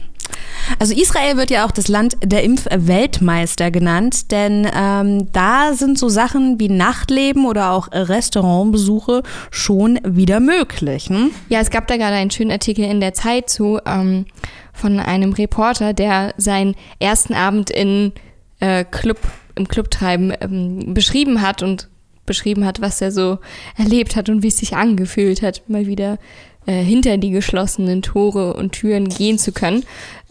Also 0.80 0.94
Israel 0.94 1.38
wird 1.38 1.52
ja 1.52 1.66
auch 1.66 1.72
das 1.72 1.88
Land 1.88 2.18
der 2.24 2.44
Impfweltmeister 2.44 3.72
genannt, 3.72 4.32
denn 4.32 4.68
ähm, 4.74 5.28
da 5.34 5.74
sind 5.74 5.98
so 5.98 6.10
Sachen 6.10 6.60
wie 6.60 6.70
Nachtleben 6.70 7.46
oder 7.46 7.72
auch 7.72 7.90
Restaurantbesuche 7.92 9.24
schon 9.50 10.00
wieder 10.04 10.40
möglich. 10.40 11.10
Hm? 11.10 11.32
Ja, 11.50 11.60
es 11.60 11.70
gab 11.70 11.88
da 11.88 11.98
gerade 11.98 12.16
einen 12.16 12.32
schönen 12.32 12.52
Artikel 12.52 12.86
in 12.86 13.02
der 13.02 13.14
Zeit 13.14 13.50
zu. 13.50 13.80
Ähm, 13.86 14.26
von 14.74 15.00
einem 15.00 15.34
Reporter, 15.34 15.94
der 15.94 16.34
seinen 16.38 16.76
ersten 17.00 17.34
Abend 17.34 17.70
in 17.70 18.14
äh, 18.60 18.84
Club, 18.86 19.20
im 19.56 19.68
Clubtreiben 19.68 20.34
ähm, 20.42 20.94
beschrieben 20.94 21.42
hat 21.42 21.64
und 21.64 21.90
beschrieben 22.26 22.66
hat, 22.66 22.82
was 22.82 23.02
er 23.02 23.12
so 23.12 23.40
erlebt 23.78 24.16
hat 24.16 24.30
und 24.30 24.44
wie 24.44 24.48
es 24.48 24.58
sich 24.58 24.76
angefühlt 24.76 25.42
hat, 25.42 25.64
mal 25.68 25.88
wieder 25.88 26.18
äh, 26.66 26.84
hinter 26.84 27.18
die 27.18 27.32
geschlossenen 27.32 28.02
Tore 28.02 28.54
und 28.54 28.74
Türen 28.74 29.10
gehen 29.10 29.38
zu 29.38 29.52
können. 29.52 29.84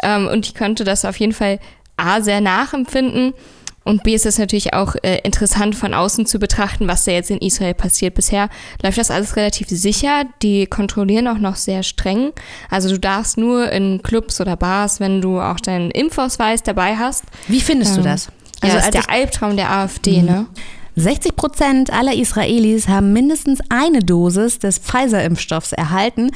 Ähm, 0.02 0.28
und 0.28 0.46
ich 0.46 0.54
konnte 0.54 0.84
das 0.84 1.04
auf 1.04 1.16
jeden 1.16 1.32
Fall 1.32 1.58
A 1.96 2.22
sehr 2.22 2.40
nachempfinden 2.40 3.34
und 3.84 4.02
B 4.02 4.14
ist 4.14 4.26
es 4.26 4.38
natürlich 4.38 4.74
auch 4.74 4.94
äh, 5.02 5.18
interessant 5.22 5.74
von 5.74 5.94
außen 5.94 6.26
zu 6.26 6.38
betrachten, 6.38 6.86
was 6.86 7.04
da 7.04 7.12
jetzt 7.12 7.30
in 7.30 7.38
Israel 7.38 7.74
passiert. 7.74 8.14
Bisher 8.14 8.48
läuft 8.82 8.98
das 8.98 9.10
alles 9.10 9.36
relativ 9.36 9.68
sicher. 9.68 10.24
Die 10.42 10.66
kontrollieren 10.66 11.26
auch 11.28 11.38
noch 11.38 11.56
sehr 11.56 11.82
streng. 11.82 12.32
Also 12.68 12.90
du 12.90 12.98
darfst 12.98 13.38
nur 13.38 13.70
in 13.72 14.02
Clubs 14.02 14.40
oder 14.40 14.56
Bars, 14.56 15.00
wenn 15.00 15.20
du 15.20 15.40
auch 15.40 15.60
deinen 15.60 15.90
Impfausweis 15.90 16.62
dabei 16.62 16.96
hast. 16.96 17.24
Wie 17.48 17.60
findest 17.60 17.92
ähm, 17.92 18.02
du 18.02 18.08
das? 18.08 18.28
Also 18.60 18.76
ja, 18.76 18.82
das 18.82 18.84
ist 18.84 18.94
der 18.94 19.10
Albtraum 19.10 19.56
der 19.56 19.70
AfD, 19.70 20.20
mhm. 20.20 20.26
ne? 20.26 20.46
60 21.00 21.36
Prozent 21.36 21.92
aller 21.92 22.14
Israelis 22.14 22.88
haben 22.88 23.12
mindestens 23.12 23.60
eine 23.68 24.00
Dosis 24.00 24.58
des 24.58 24.78
Pfizer-Impfstoffs 24.78 25.72
erhalten. 25.72 26.30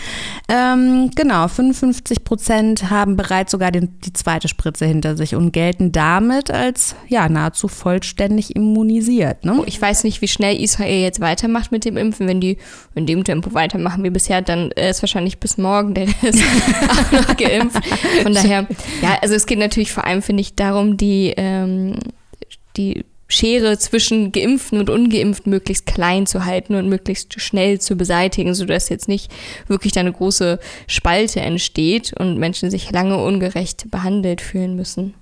Ähm, 0.48 1.10
genau, 1.14 1.48
55 1.48 2.24
Prozent 2.24 2.90
haben 2.90 3.16
bereits 3.16 3.52
sogar 3.52 3.70
den, 3.70 4.00
die 4.00 4.12
zweite 4.12 4.48
Spritze 4.48 4.86
hinter 4.86 5.16
sich 5.16 5.34
und 5.34 5.52
gelten 5.52 5.92
damit 5.92 6.50
als 6.50 6.96
ja 7.08 7.28
nahezu 7.28 7.68
vollständig 7.68 8.56
immunisiert. 8.56 9.44
Ne? 9.44 9.62
Ich 9.66 9.80
weiß 9.80 10.04
nicht, 10.04 10.22
wie 10.22 10.28
schnell 10.28 10.60
Israel 10.60 11.02
jetzt 11.02 11.20
weitermacht 11.20 11.70
mit 11.70 11.84
dem 11.84 11.96
Impfen. 11.96 12.26
Wenn 12.26 12.40
die 12.40 12.58
in 12.94 13.06
dem 13.06 13.24
Tempo 13.24 13.54
weitermachen 13.54 14.02
wie 14.04 14.10
bisher, 14.10 14.42
dann 14.42 14.70
ist 14.72 15.02
wahrscheinlich 15.02 15.38
bis 15.38 15.58
morgen 15.58 15.94
der 15.94 16.08
Rest 16.22 16.42
auch 16.88 17.12
noch 17.12 17.36
geimpft. 17.36 17.84
Von 18.22 18.32
daher, 18.32 18.66
ja, 19.02 19.18
also 19.20 19.34
es 19.34 19.46
geht 19.46 19.58
natürlich 19.58 19.92
vor 19.92 20.04
allem, 20.04 20.22
finde 20.22 20.40
ich, 20.40 20.54
darum, 20.54 20.96
die, 20.96 21.34
ähm, 21.36 21.98
die 22.76 23.04
Schere 23.34 23.76
zwischen 23.78 24.30
Geimpften 24.30 24.78
und 24.78 24.90
Ungeimpften 24.90 25.50
möglichst 25.50 25.86
klein 25.86 26.26
zu 26.26 26.44
halten 26.44 26.76
und 26.76 26.88
möglichst 26.88 27.40
schnell 27.40 27.80
zu 27.80 27.96
beseitigen, 27.96 28.54
sodass 28.54 28.88
jetzt 28.88 29.08
nicht 29.08 29.32
wirklich 29.66 29.98
eine 29.98 30.12
große 30.12 30.60
Spalte 30.86 31.40
entsteht 31.40 32.12
und 32.18 32.38
Menschen 32.38 32.70
sich 32.70 32.92
lange 32.92 33.16
ungerecht 33.16 33.90
behandelt 33.90 34.40
fühlen 34.40 34.76
müssen. 34.76 35.14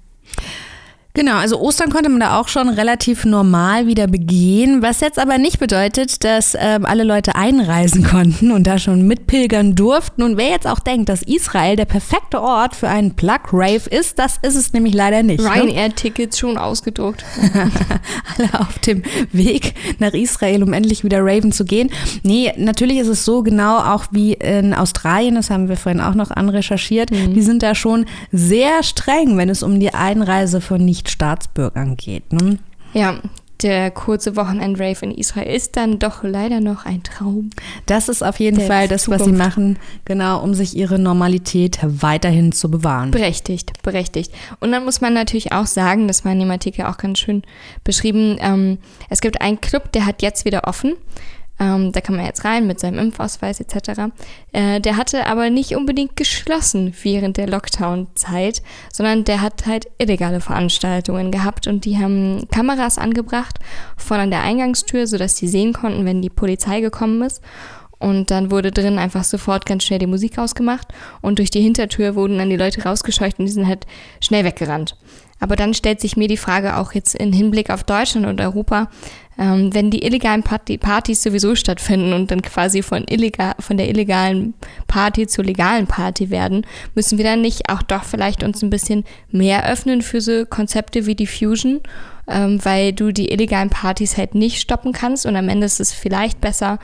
Genau, 1.14 1.36
also 1.36 1.60
Ostern 1.60 1.90
konnte 1.90 2.08
man 2.08 2.20
da 2.20 2.40
auch 2.40 2.48
schon 2.48 2.70
relativ 2.70 3.26
normal 3.26 3.86
wieder 3.86 4.06
begehen, 4.06 4.80
was 4.80 5.00
jetzt 5.00 5.18
aber 5.18 5.36
nicht 5.36 5.58
bedeutet, 5.58 6.24
dass 6.24 6.56
ähm, 6.58 6.86
alle 6.86 7.04
Leute 7.04 7.34
einreisen 7.36 8.02
konnten 8.10 8.50
und 8.50 8.66
da 8.66 8.78
schon 8.78 9.06
mitpilgern 9.06 9.74
durften. 9.74 10.22
Und 10.22 10.38
wer 10.38 10.48
jetzt 10.48 10.66
auch 10.66 10.78
denkt, 10.78 11.10
dass 11.10 11.22
Israel 11.22 11.76
der 11.76 11.84
perfekte 11.84 12.40
Ort 12.40 12.74
für 12.74 12.88
einen 12.88 13.14
Plug-Rave 13.14 13.90
ist, 13.90 14.18
das 14.18 14.38
ist 14.40 14.56
es 14.56 14.72
nämlich 14.72 14.94
leider 14.94 15.22
nicht. 15.22 15.42
Ne? 15.42 15.50
Ryanair-Tickets 15.50 16.38
schon 16.38 16.56
ausgedruckt. 16.56 17.24
alle 18.38 18.60
auf 18.60 18.78
dem 18.78 19.02
Weg 19.32 19.74
nach 19.98 20.14
Israel, 20.14 20.62
um 20.62 20.72
endlich 20.72 21.04
wieder 21.04 21.18
raven 21.20 21.52
zu 21.52 21.66
gehen. 21.66 21.90
Nee, 22.22 22.54
natürlich 22.56 22.96
ist 22.96 23.08
es 23.08 23.26
so 23.26 23.42
genau 23.42 23.78
auch 23.78 24.06
wie 24.12 24.32
in 24.32 24.72
Australien, 24.72 25.34
das 25.34 25.50
haben 25.50 25.68
wir 25.68 25.76
vorhin 25.76 26.00
auch 26.00 26.14
noch 26.14 26.30
anrecherchiert. 26.30 27.10
Mhm. 27.10 27.34
Die 27.34 27.42
sind 27.42 27.62
da 27.62 27.74
schon 27.74 28.06
sehr 28.30 28.82
streng, 28.82 29.36
wenn 29.36 29.50
es 29.50 29.62
um 29.62 29.78
die 29.78 29.92
Einreise 29.92 30.62
von 30.62 30.82
nicht 30.82 31.01
Staatsbürgern 31.10 31.96
geht. 31.96 32.32
Ne? 32.32 32.58
Ja, 32.92 33.18
der 33.62 33.90
kurze 33.90 34.36
Wochenend-Rave 34.36 34.98
in 35.02 35.10
Israel 35.12 35.54
ist 35.54 35.76
dann 35.76 35.98
doch 35.98 36.22
leider 36.22 36.60
noch 36.60 36.84
ein 36.84 37.02
Traum. 37.02 37.50
Das 37.86 38.08
ist 38.08 38.22
auf 38.22 38.40
jeden 38.40 38.60
Fall 38.60 38.88
das, 38.88 39.04
Zukunft. 39.04 39.20
was 39.20 39.26
sie 39.26 39.32
machen, 39.32 39.78
genau, 40.04 40.42
um 40.42 40.54
sich 40.54 40.76
ihre 40.76 40.98
Normalität 40.98 41.78
weiterhin 41.82 42.52
zu 42.52 42.70
bewahren. 42.70 43.12
Berechtigt, 43.12 43.82
berechtigt. 43.82 44.32
Und 44.60 44.72
dann 44.72 44.84
muss 44.84 45.00
man 45.00 45.14
natürlich 45.14 45.52
auch 45.52 45.66
sagen, 45.66 46.08
das 46.08 46.24
war 46.24 46.32
in 46.32 46.40
dem 46.40 46.50
Artikel 46.50 46.86
auch 46.86 46.96
ganz 46.96 47.20
schön 47.20 47.42
beschrieben, 47.84 48.36
ähm, 48.40 48.78
es 49.08 49.20
gibt 49.20 49.40
einen 49.40 49.60
Club, 49.60 49.92
der 49.92 50.06
hat 50.06 50.22
jetzt 50.22 50.44
wieder 50.44 50.66
offen. 50.66 50.94
Ähm, 51.60 51.92
da 51.92 52.00
kann 52.00 52.16
man 52.16 52.24
jetzt 52.24 52.44
rein 52.44 52.66
mit 52.66 52.80
seinem 52.80 52.98
Impfausweis 52.98 53.60
etc. 53.60 54.10
Äh, 54.52 54.80
der 54.80 54.96
hatte 54.96 55.26
aber 55.26 55.50
nicht 55.50 55.76
unbedingt 55.76 56.16
geschlossen 56.16 56.94
während 57.02 57.36
der 57.36 57.46
Lockdown-Zeit, 57.46 58.62
sondern 58.92 59.24
der 59.24 59.42
hat 59.42 59.66
halt 59.66 59.88
illegale 59.98 60.40
Veranstaltungen 60.40 61.30
gehabt 61.30 61.66
und 61.66 61.84
die 61.84 61.98
haben 61.98 62.48
Kameras 62.50 62.98
angebracht 62.98 63.58
von 63.96 64.18
an 64.18 64.30
der 64.30 64.42
Eingangstür, 64.42 65.06
sodass 65.06 65.34
die 65.34 65.48
sehen 65.48 65.72
konnten, 65.72 66.04
wenn 66.04 66.22
die 66.22 66.30
Polizei 66.30 66.80
gekommen 66.80 67.22
ist. 67.22 67.42
Und 67.98 68.32
dann 68.32 68.50
wurde 68.50 68.72
drin 68.72 68.98
einfach 68.98 69.22
sofort 69.22 69.64
ganz 69.64 69.84
schnell 69.84 70.00
die 70.00 70.08
Musik 70.08 70.36
ausgemacht 70.36 70.88
und 71.20 71.38
durch 71.38 71.52
die 71.52 71.60
Hintertür 71.60 72.16
wurden 72.16 72.38
dann 72.38 72.50
die 72.50 72.56
Leute 72.56 72.82
rausgescheucht 72.82 73.38
und 73.38 73.46
die 73.46 73.52
sind 73.52 73.68
halt 73.68 73.86
schnell 74.20 74.44
weggerannt. 74.44 74.96
Aber 75.42 75.56
dann 75.56 75.74
stellt 75.74 76.00
sich 76.00 76.16
mir 76.16 76.28
die 76.28 76.36
Frage 76.36 76.76
auch 76.76 76.92
jetzt 76.92 77.16
in 77.16 77.32
Hinblick 77.32 77.68
auf 77.68 77.82
Deutschland 77.82 78.26
und 78.26 78.40
Europa, 78.40 78.88
ähm, 79.36 79.74
wenn 79.74 79.90
die 79.90 80.04
illegalen 80.04 80.44
Party 80.44 80.78
Partys 80.78 81.20
sowieso 81.20 81.56
stattfinden 81.56 82.12
und 82.12 82.30
dann 82.30 82.42
quasi 82.42 82.80
von, 82.80 83.04
illegal, 83.08 83.54
von 83.58 83.76
der 83.76 83.88
illegalen 83.88 84.54
Party 84.86 85.26
zur 85.26 85.42
legalen 85.44 85.88
Party 85.88 86.30
werden, 86.30 86.64
müssen 86.94 87.18
wir 87.18 87.24
dann 87.24 87.40
nicht 87.40 87.68
auch 87.70 87.82
doch 87.82 88.04
vielleicht 88.04 88.44
uns 88.44 88.62
ein 88.62 88.70
bisschen 88.70 89.02
mehr 89.32 89.68
öffnen 89.68 90.02
für 90.02 90.20
so 90.20 90.46
Konzepte 90.46 91.06
wie 91.06 91.16
die 91.16 91.26
Fusion, 91.26 91.80
ähm, 92.28 92.64
weil 92.64 92.92
du 92.92 93.10
die 93.10 93.32
illegalen 93.32 93.68
Partys 93.68 94.16
halt 94.16 94.36
nicht 94.36 94.60
stoppen 94.60 94.92
kannst 94.92 95.26
und 95.26 95.34
am 95.34 95.48
Ende 95.48 95.66
ist 95.66 95.80
es 95.80 95.92
vielleicht 95.92 96.40
besser, 96.40 96.78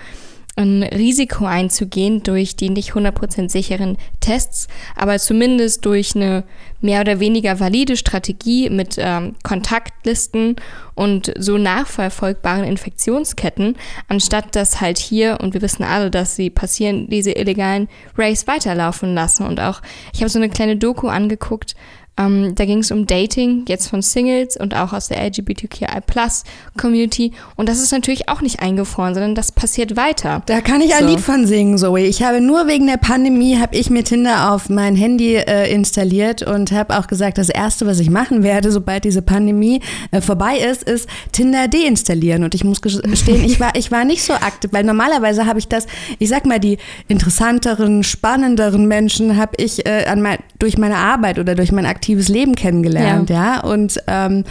ein 0.59 0.83
Risiko 0.83 1.47
einzugehen 1.47 2.23
durch 2.23 2.57
die 2.57 2.69
nicht 2.69 2.93
100% 2.93 3.49
sicheren 3.49 3.97
Tests, 4.21 4.67
aber 4.97 5.19
zumindest 5.19 5.85
durch 5.85 6.17
eine 6.17 6.45
mehr 6.81 7.01
oder 7.01 7.21
weniger 7.21 7.61
valide 7.61 7.97
Strategie 7.97 8.69
mit 8.69 8.97
ähm, 8.99 9.35
Kontaktlisten 9.43 10.57
und 10.95 11.33
so 11.39 11.59
nachverfolgbaren 11.59 12.65
Infektionsketten, 12.65 13.77
anstatt 14.09 14.55
dass 14.57 14.81
halt 14.81 14.99
hier, 14.99 15.39
und 15.41 15.55
wir 15.55 15.63
wissen 15.63 15.85
alle, 15.85 16.11
dass 16.11 16.37
sie 16.37 16.51
passieren, 16.51 17.09
diese 17.09 17.33
illegalen 17.33 17.89
Rays 18.17 18.47
weiterlaufen 18.47 19.15
lassen. 19.15 19.47
Und 19.47 19.61
auch, 19.61 19.81
ich 20.13 20.21
habe 20.21 20.29
so 20.29 20.39
eine 20.39 20.49
kleine 20.49 20.77
Doku 20.77 21.09
angeguckt, 21.09 21.77
ähm, 22.19 22.55
da 22.55 22.65
ging 22.65 22.79
es 22.81 22.91
um 22.91 23.07
Dating, 23.07 23.65
jetzt 23.69 23.89
von 23.89 24.03
Singles 24.03 24.57
und 24.57 24.75
auch 24.75 24.93
aus 24.93 25.07
der 25.09 25.25
LGBTQI-Plus-Community. 25.25 27.33
Und 27.57 27.69
das 27.69 27.81
ist 27.81 27.93
natürlich 27.93 28.29
auch 28.29 28.41
nicht 28.41 28.59
eingefroren, 28.61 29.15
sondern 29.15 29.37
das 29.37 29.53
passiert 29.53 29.97
weiter. 29.97 30.43
Da 30.47 30.61
kann 30.61 30.81
ich 30.81 30.93
ein 30.95 31.07
Lied 31.07 31.21
von 31.21 31.47
singen, 31.47 31.79
Zoe. 31.79 32.01
Ich 32.01 32.25
habe 32.25 32.41
nur 32.41 32.67
wegen 32.67 32.89
der 32.89 32.97
Pandemie, 32.97 33.59
habe 33.59 33.77
ich 33.77 33.91
mir 33.91 34.03
Tinder 34.03 34.53
auf 34.53 34.69
mein 34.69 34.97
Handy 34.97 35.37
äh, 35.37 35.73
installiert 35.73 36.43
und 36.43 36.73
habe 36.73 36.99
auch 36.99 37.07
gesagt, 37.07 37.39
das 37.39 37.51
Erste, 37.51 37.87
was 37.87 38.01
ich 38.01 38.11
machen 38.11 38.43
werde, 38.43 38.73
sobald 38.73 39.05
diese 39.05 39.23
Pandemie 39.23 39.81
äh, 40.11 40.21
vorbei 40.21 40.59
ist, 40.59 40.83
ist 40.83 41.09
Tinder 41.31 41.69
deinstallieren. 41.69 42.43
Und 42.43 42.53
ich 42.55 42.65
muss 42.65 42.83
gestehen, 42.83 43.45
ich 43.45 43.61
war, 43.61 43.77
ich 43.77 43.93
war 43.93 44.05
nicht 44.05 44.25
so 44.25 44.33
aktiv, 44.33 44.73
weil 44.73 44.83
normalerweise 44.83 45.47
habe 45.47 45.61
ich 45.61 45.69
das, 45.69 45.87
ich 46.19 46.29
sag 46.29 46.47
mal, 46.47 46.59
die 46.59 46.79
interessanteren, 47.07 48.03
spannenderen 48.03 48.89
Menschen 48.89 49.37
habe 49.37 49.53
ich 49.59 49.87
äh, 49.87 50.13
mein, 50.17 50.39
durch 50.59 50.79
meine 50.79 50.97
Arbeit 50.97 51.39
oder 51.39 51.55
durch 51.55 51.71
mein 51.71 51.87
aktives 51.87 52.08
aktives 52.09 52.29
Leben 52.31 52.55
kennengelernt, 52.55 53.29
ja. 53.29 53.57
ja? 53.57 53.61
Und 53.61 54.03
ähm, 54.07 54.45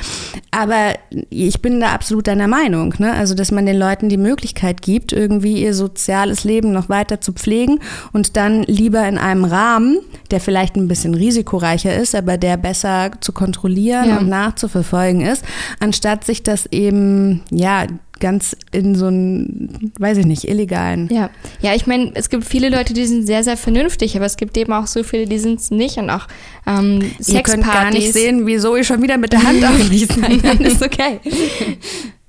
aber 0.52 0.94
ich 1.32 1.60
bin 1.60 1.80
da 1.80 1.88
absolut 1.88 2.28
deiner 2.28 2.48
Meinung, 2.48 2.94
ne? 3.00 3.14
Also 3.14 3.34
dass 3.34 3.52
man 3.52 3.66
den 3.66 3.78
Leuten 3.78 4.10
die 4.10 4.18
Möglichkeit 4.18 4.84
gibt, 4.84 5.12
irgendwie 5.12 5.64
ihr 5.64 5.74
soziales 5.74 6.44
Leben 6.44 6.72
noch 6.72 6.88
weiter 6.88 7.20
zu 7.20 7.34
pflegen 7.34 7.80
und 8.14 8.38
dann 8.38 8.62
lieber 8.64 9.08
in 9.08 9.18
einem 9.18 9.44
Rahmen, 9.44 9.98
der 10.30 10.40
vielleicht 10.40 10.76
ein 10.76 10.88
bisschen 10.88 11.16
risikoreicher 11.16 11.96
ist, 11.96 12.14
aber 12.14 12.38
der 12.38 12.58
besser 12.58 13.10
zu 13.22 13.32
kontrollieren 13.32 14.10
ja. 14.10 14.18
und 14.20 14.30
nachzuverfolgen 14.30 15.22
ist, 15.22 15.44
anstatt 15.80 16.26
sich 16.26 16.44
das 16.44 16.68
eben 16.68 17.42
ja 17.50 17.88
ganz 18.20 18.56
in 18.72 18.96
so 18.96 19.08
einen, 19.08 19.92
weiß 20.00 20.18
ich 20.18 20.26
nicht, 20.26 20.48
illegalen. 20.48 21.10
Ja, 21.12 21.30
ja, 21.62 21.74
ich 21.74 21.88
meine, 21.88 22.12
es 22.16 22.30
gibt 22.30 22.46
viele 22.46 22.70
Leute, 22.70 22.94
die 22.94 23.06
sind 23.06 23.26
sehr, 23.26 23.44
sehr 23.44 23.58
vernünftig, 23.58 24.16
aber 24.16 24.26
es 24.26 24.38
gibt 24.38 24.58
eben 24.58 24.74
auch 24.74 24.88
so 24.88 25.04
viele, 25.04 25.26
die 25.26 25.40
sind 25.40 25.60
es 25.60 25.72
nicht 25.72 25.98
und 25.98 26.10
auch 26.10 26.28
ähm, 26.66 27.02
Sexpartys. 27.02 27.30
Ihr 27.30 27.44
könnt 27.44 27.66
gar 27.66 27.92
nicht 27.92 28.14
sehen, 28.14 28.46
wieso 28.46 28.76
ich 28.76 28.88
schon 28.88 29.02
wieder 29.02 29.18
mit 29.18 29.34
der 29.34 29.44
Hand 29.44 29.64
aufschließen. 29.68 30.22
Nein, 30.22 30.62
ist 30.62 30.84
okay. 30.84 31.20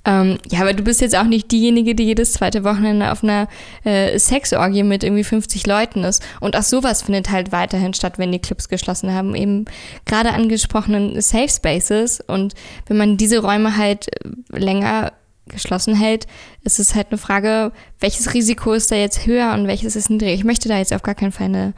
Ähm, 0.09 0.38
ja, 0.51 0.61
aber 0.61 0.72
du 0.72 0.83
bist 0.83 1.03
jetzt 1.03 1.14
auch 1.14 1.24
nicht 1.24 1.53
diejenige, 1.53 1.94
die 1.94 2.05
jedes 2.05 2.33
zweite 2.33 2.64
Wochenende 2.64 3.12
auf 3.12 3.22
einer 3.22 3.46
äh, 3.85 4.18
Sexorgie 4.18 4.83
mit 4.83 5.05
irgendwie 5.05 5.24
50 5.24 5.66
Leuten 5.66 6.03
ist. 6.03 6.22
Und 6.40 6.57
auch 6.57 6.62
sowas 6.62 7.03
findet 7.03 7.31
halt 7.31 7.53
weiterhin 7.53 7.92
statt, 7.92 8.14
wenn 8.16 8.33
die 8.33 8.38
Clubs 8.38 8.70
geschlossen 8.70 9.12
haben. 9.12 9.35
Eben 9.35 9.66
gerade 10.07 10.33
angesprochenen 10.33 11.20
Safe 11.20 11.51
Spaces. 11.51 12.22
Und 12.27 12.55
wenn 12.87 12.96
man 12.96 13.18
diese 13.18 13.40
Räume 13.40 13.77
halt 13.77 14.07
länger 14.51 15.12
geschlossen 15.48 15.94
hält, 15.94 16.26
ist 16.62 16.78
es 16.78 16.94
halt 16.94 17.08
eine 17.11 17.18
Frage, 17.18 17.72
welches 18.00 18.34
Risiko 18.34 18.72
ist 18.72 18.90
da 18.90 18.96
jetzt 18.96 19.26
höher 19.26 19.52
und 19.52 19.66
welches 19.66 19.96
ist 19.96 20.11
niedriger. 20.11 20.32
Ich 20.32 20.44
möchte 20.44 20.68
da 20.68 20.78
jetzt 20.78 20.92
auf 20.92 21.02
gar 21.02 21.14
keinen 21.14 21.32
Fall 21.32 21.46
eine, 21.46 21.74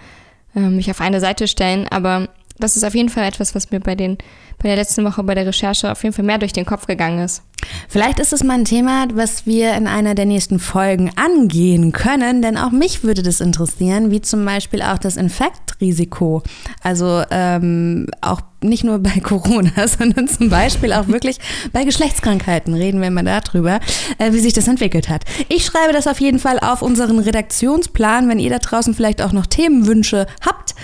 äh, 0.54 0.60
mich 0.60 0.90
auf 0.90 1.00
eine 1.00 1.20
Seite 1.20 1.48
stellen, 1.48 1.86
aber 1.88 2.28
das 2.60 2.76
ist 2.76 2.84
auf 2.84 2.94
jeden 2.94 3.08
Fall 3.08 3.24
etwas, 3.24 3.54
was 3.54 3.70
mir 3.70 3.80
bei, 3.80 3.94
den, 3.94 4.18
bei 4.58 4.68
der 4.68 4.76
letzten 4.76 5.04
Woche 5.04 5.22
bei 5.22 5.34
der 5.34 5.46
Recherche 5.46 5.90
auf 5.90 6.02
jeden 6.02 6.14
Fall 6.14 6.24
mehr 6.24 6.38
durch 6.38 6.52
den 6.52 6.64
Kopf 6.64 6.86
gegangen 6.86 7.20
ist. 7.20 7.42
Vielleicht 7.88 8.18
ist 8.20 8.32
es 8.32 8.42
mal 8.42 8.54
ein 8.54 8.64
Thema, 8.64 9.06
was 9.14 9.46
wir 9.46 9.74
in 9.74 9.86
einer 9.86 10.14
der 10.14 10.26
nächsten 10.26 10.58
Folgen 10.58 11.10
angehen 11.16 11.92
können, 11.92 12.42
denn 12.42 12.56
auch 12.56 12.70
mich 12.70 13.02
würde 13.04 13.22
das 13.22 13.40
interessieren, 13.40 14.10
wie 14.10 14.20
zum 14.20 14.44
Beispiel 14.44 14.82
auch 14.82 14.98
das 14.98 15.16
Infektrisiko. 15.16 16.42
Also 16.82 17.22
ähm, 17.30 18.06
auch 18.20 18.40
nicht 18.62 18.84
nur 18.84 18.98
bei 18.98 19.20
Corona, 19.22 19.88
sondern 19.88 20.28
zum 20.28 20.50
Beispiel 20.50 20.92
auch 20.92 21.08
wirklich 21.08 21.38
bei 21.72 21.84
Geschlechtskrankheiten. 21.84 22.74
Reden 22.74 23.00
wir 23.00 23.10
mal 23.10 23.24
darüber, 23.24 23.80
äh, 24.18 24.32
wie 24.32 24.40
sich 24.40 24.52
das 24.52 24.68
entwickelt 24.68 25.08
hat. 25.08 25.24
Ich 25.48 25.64
schreibe 25.64 25.92
das 25.92 26.06
auf 26.06 26.20
jeden 26.20 26.38
Fall 26.38 26.58
auf 26.60 26.82
unseren 26.82 27.18
Redaktionsplan, 27.18 28.28
wenn 28.28 28.38
ihr 28.38 28.50
da 28.50 28.58
draußen 28.58 28.94
vielleicht 28.94 29.22
auch 29.22 29.32
noch 29.32 29.46
Themenwünsche 29.46 30.26
habt 30.44 30.74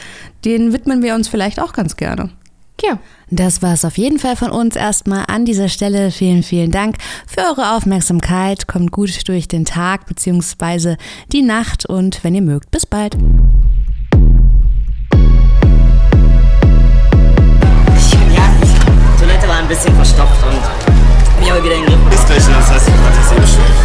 den 0.46 0.72
widmen 0.72 1.02
wir 1.02 1.14
uns 1.14 1.28
vielleicht 1.28 1.60
auch 1.60 1.72
ganz 1.72 1.96
gerne. 1.96 2.30
Ja. 2.82 2.98
Das 3.28 3.60
war 3.62 3.72
es 3.72 3.84
auf 3.84 3.98
jeden 3.98 4.20
Fall 4.20 4.36
von 4.36 4.52
uns 4.52 4.76
erstmal 4.76 5.24
an 5.26 5.44
dieser 5.44 5.68
Stelle. 5.68 6.12
Vielen, 6.12 6.44
vielen 6.44 6.70
Dank 6.70 6.96
für 7.26 7.40
eure 7.40 7.74
Aufmerksamkeit. 7.74 8.68
Kommt 8.68 8.92
gut 8.92 9.28
durch 9.28 9.48
den 9.48 9.64
Tag 9.64 10.06
bzw. 10.06 10.94
die 11.32 11.42
Nacht 11.42 11.86
und 11.86 12.22
wenn 12.22 12.36
ihr 12.36 12.42
mögt, 12.42 12.70
bis 12.70 12.86
bald. 12.86 13.16
Ja, 18.34 18.52
die 18.62 19.20
Toilette 19.20 19.48
war 19.48 19.58
ein 19.58 19.68
bisschen 19.68 19.94
verstopft 19.96 20.44
und 20.44 21.40
mich 21.40 21.50
aber 21.50 21.64
wieder 21.64 21.74
in 21.74 21.82
den 21.82 21.90
Griff. 21.90 22.14
Ist 22.14 22.26
gleich, 22.26 22.46
das 22.46 22.70
heißt, 22.70 22.88
ich 22.88 22.94
hatte 22.94 23.42
es 23.42 23.56
eh. 23.58 23.75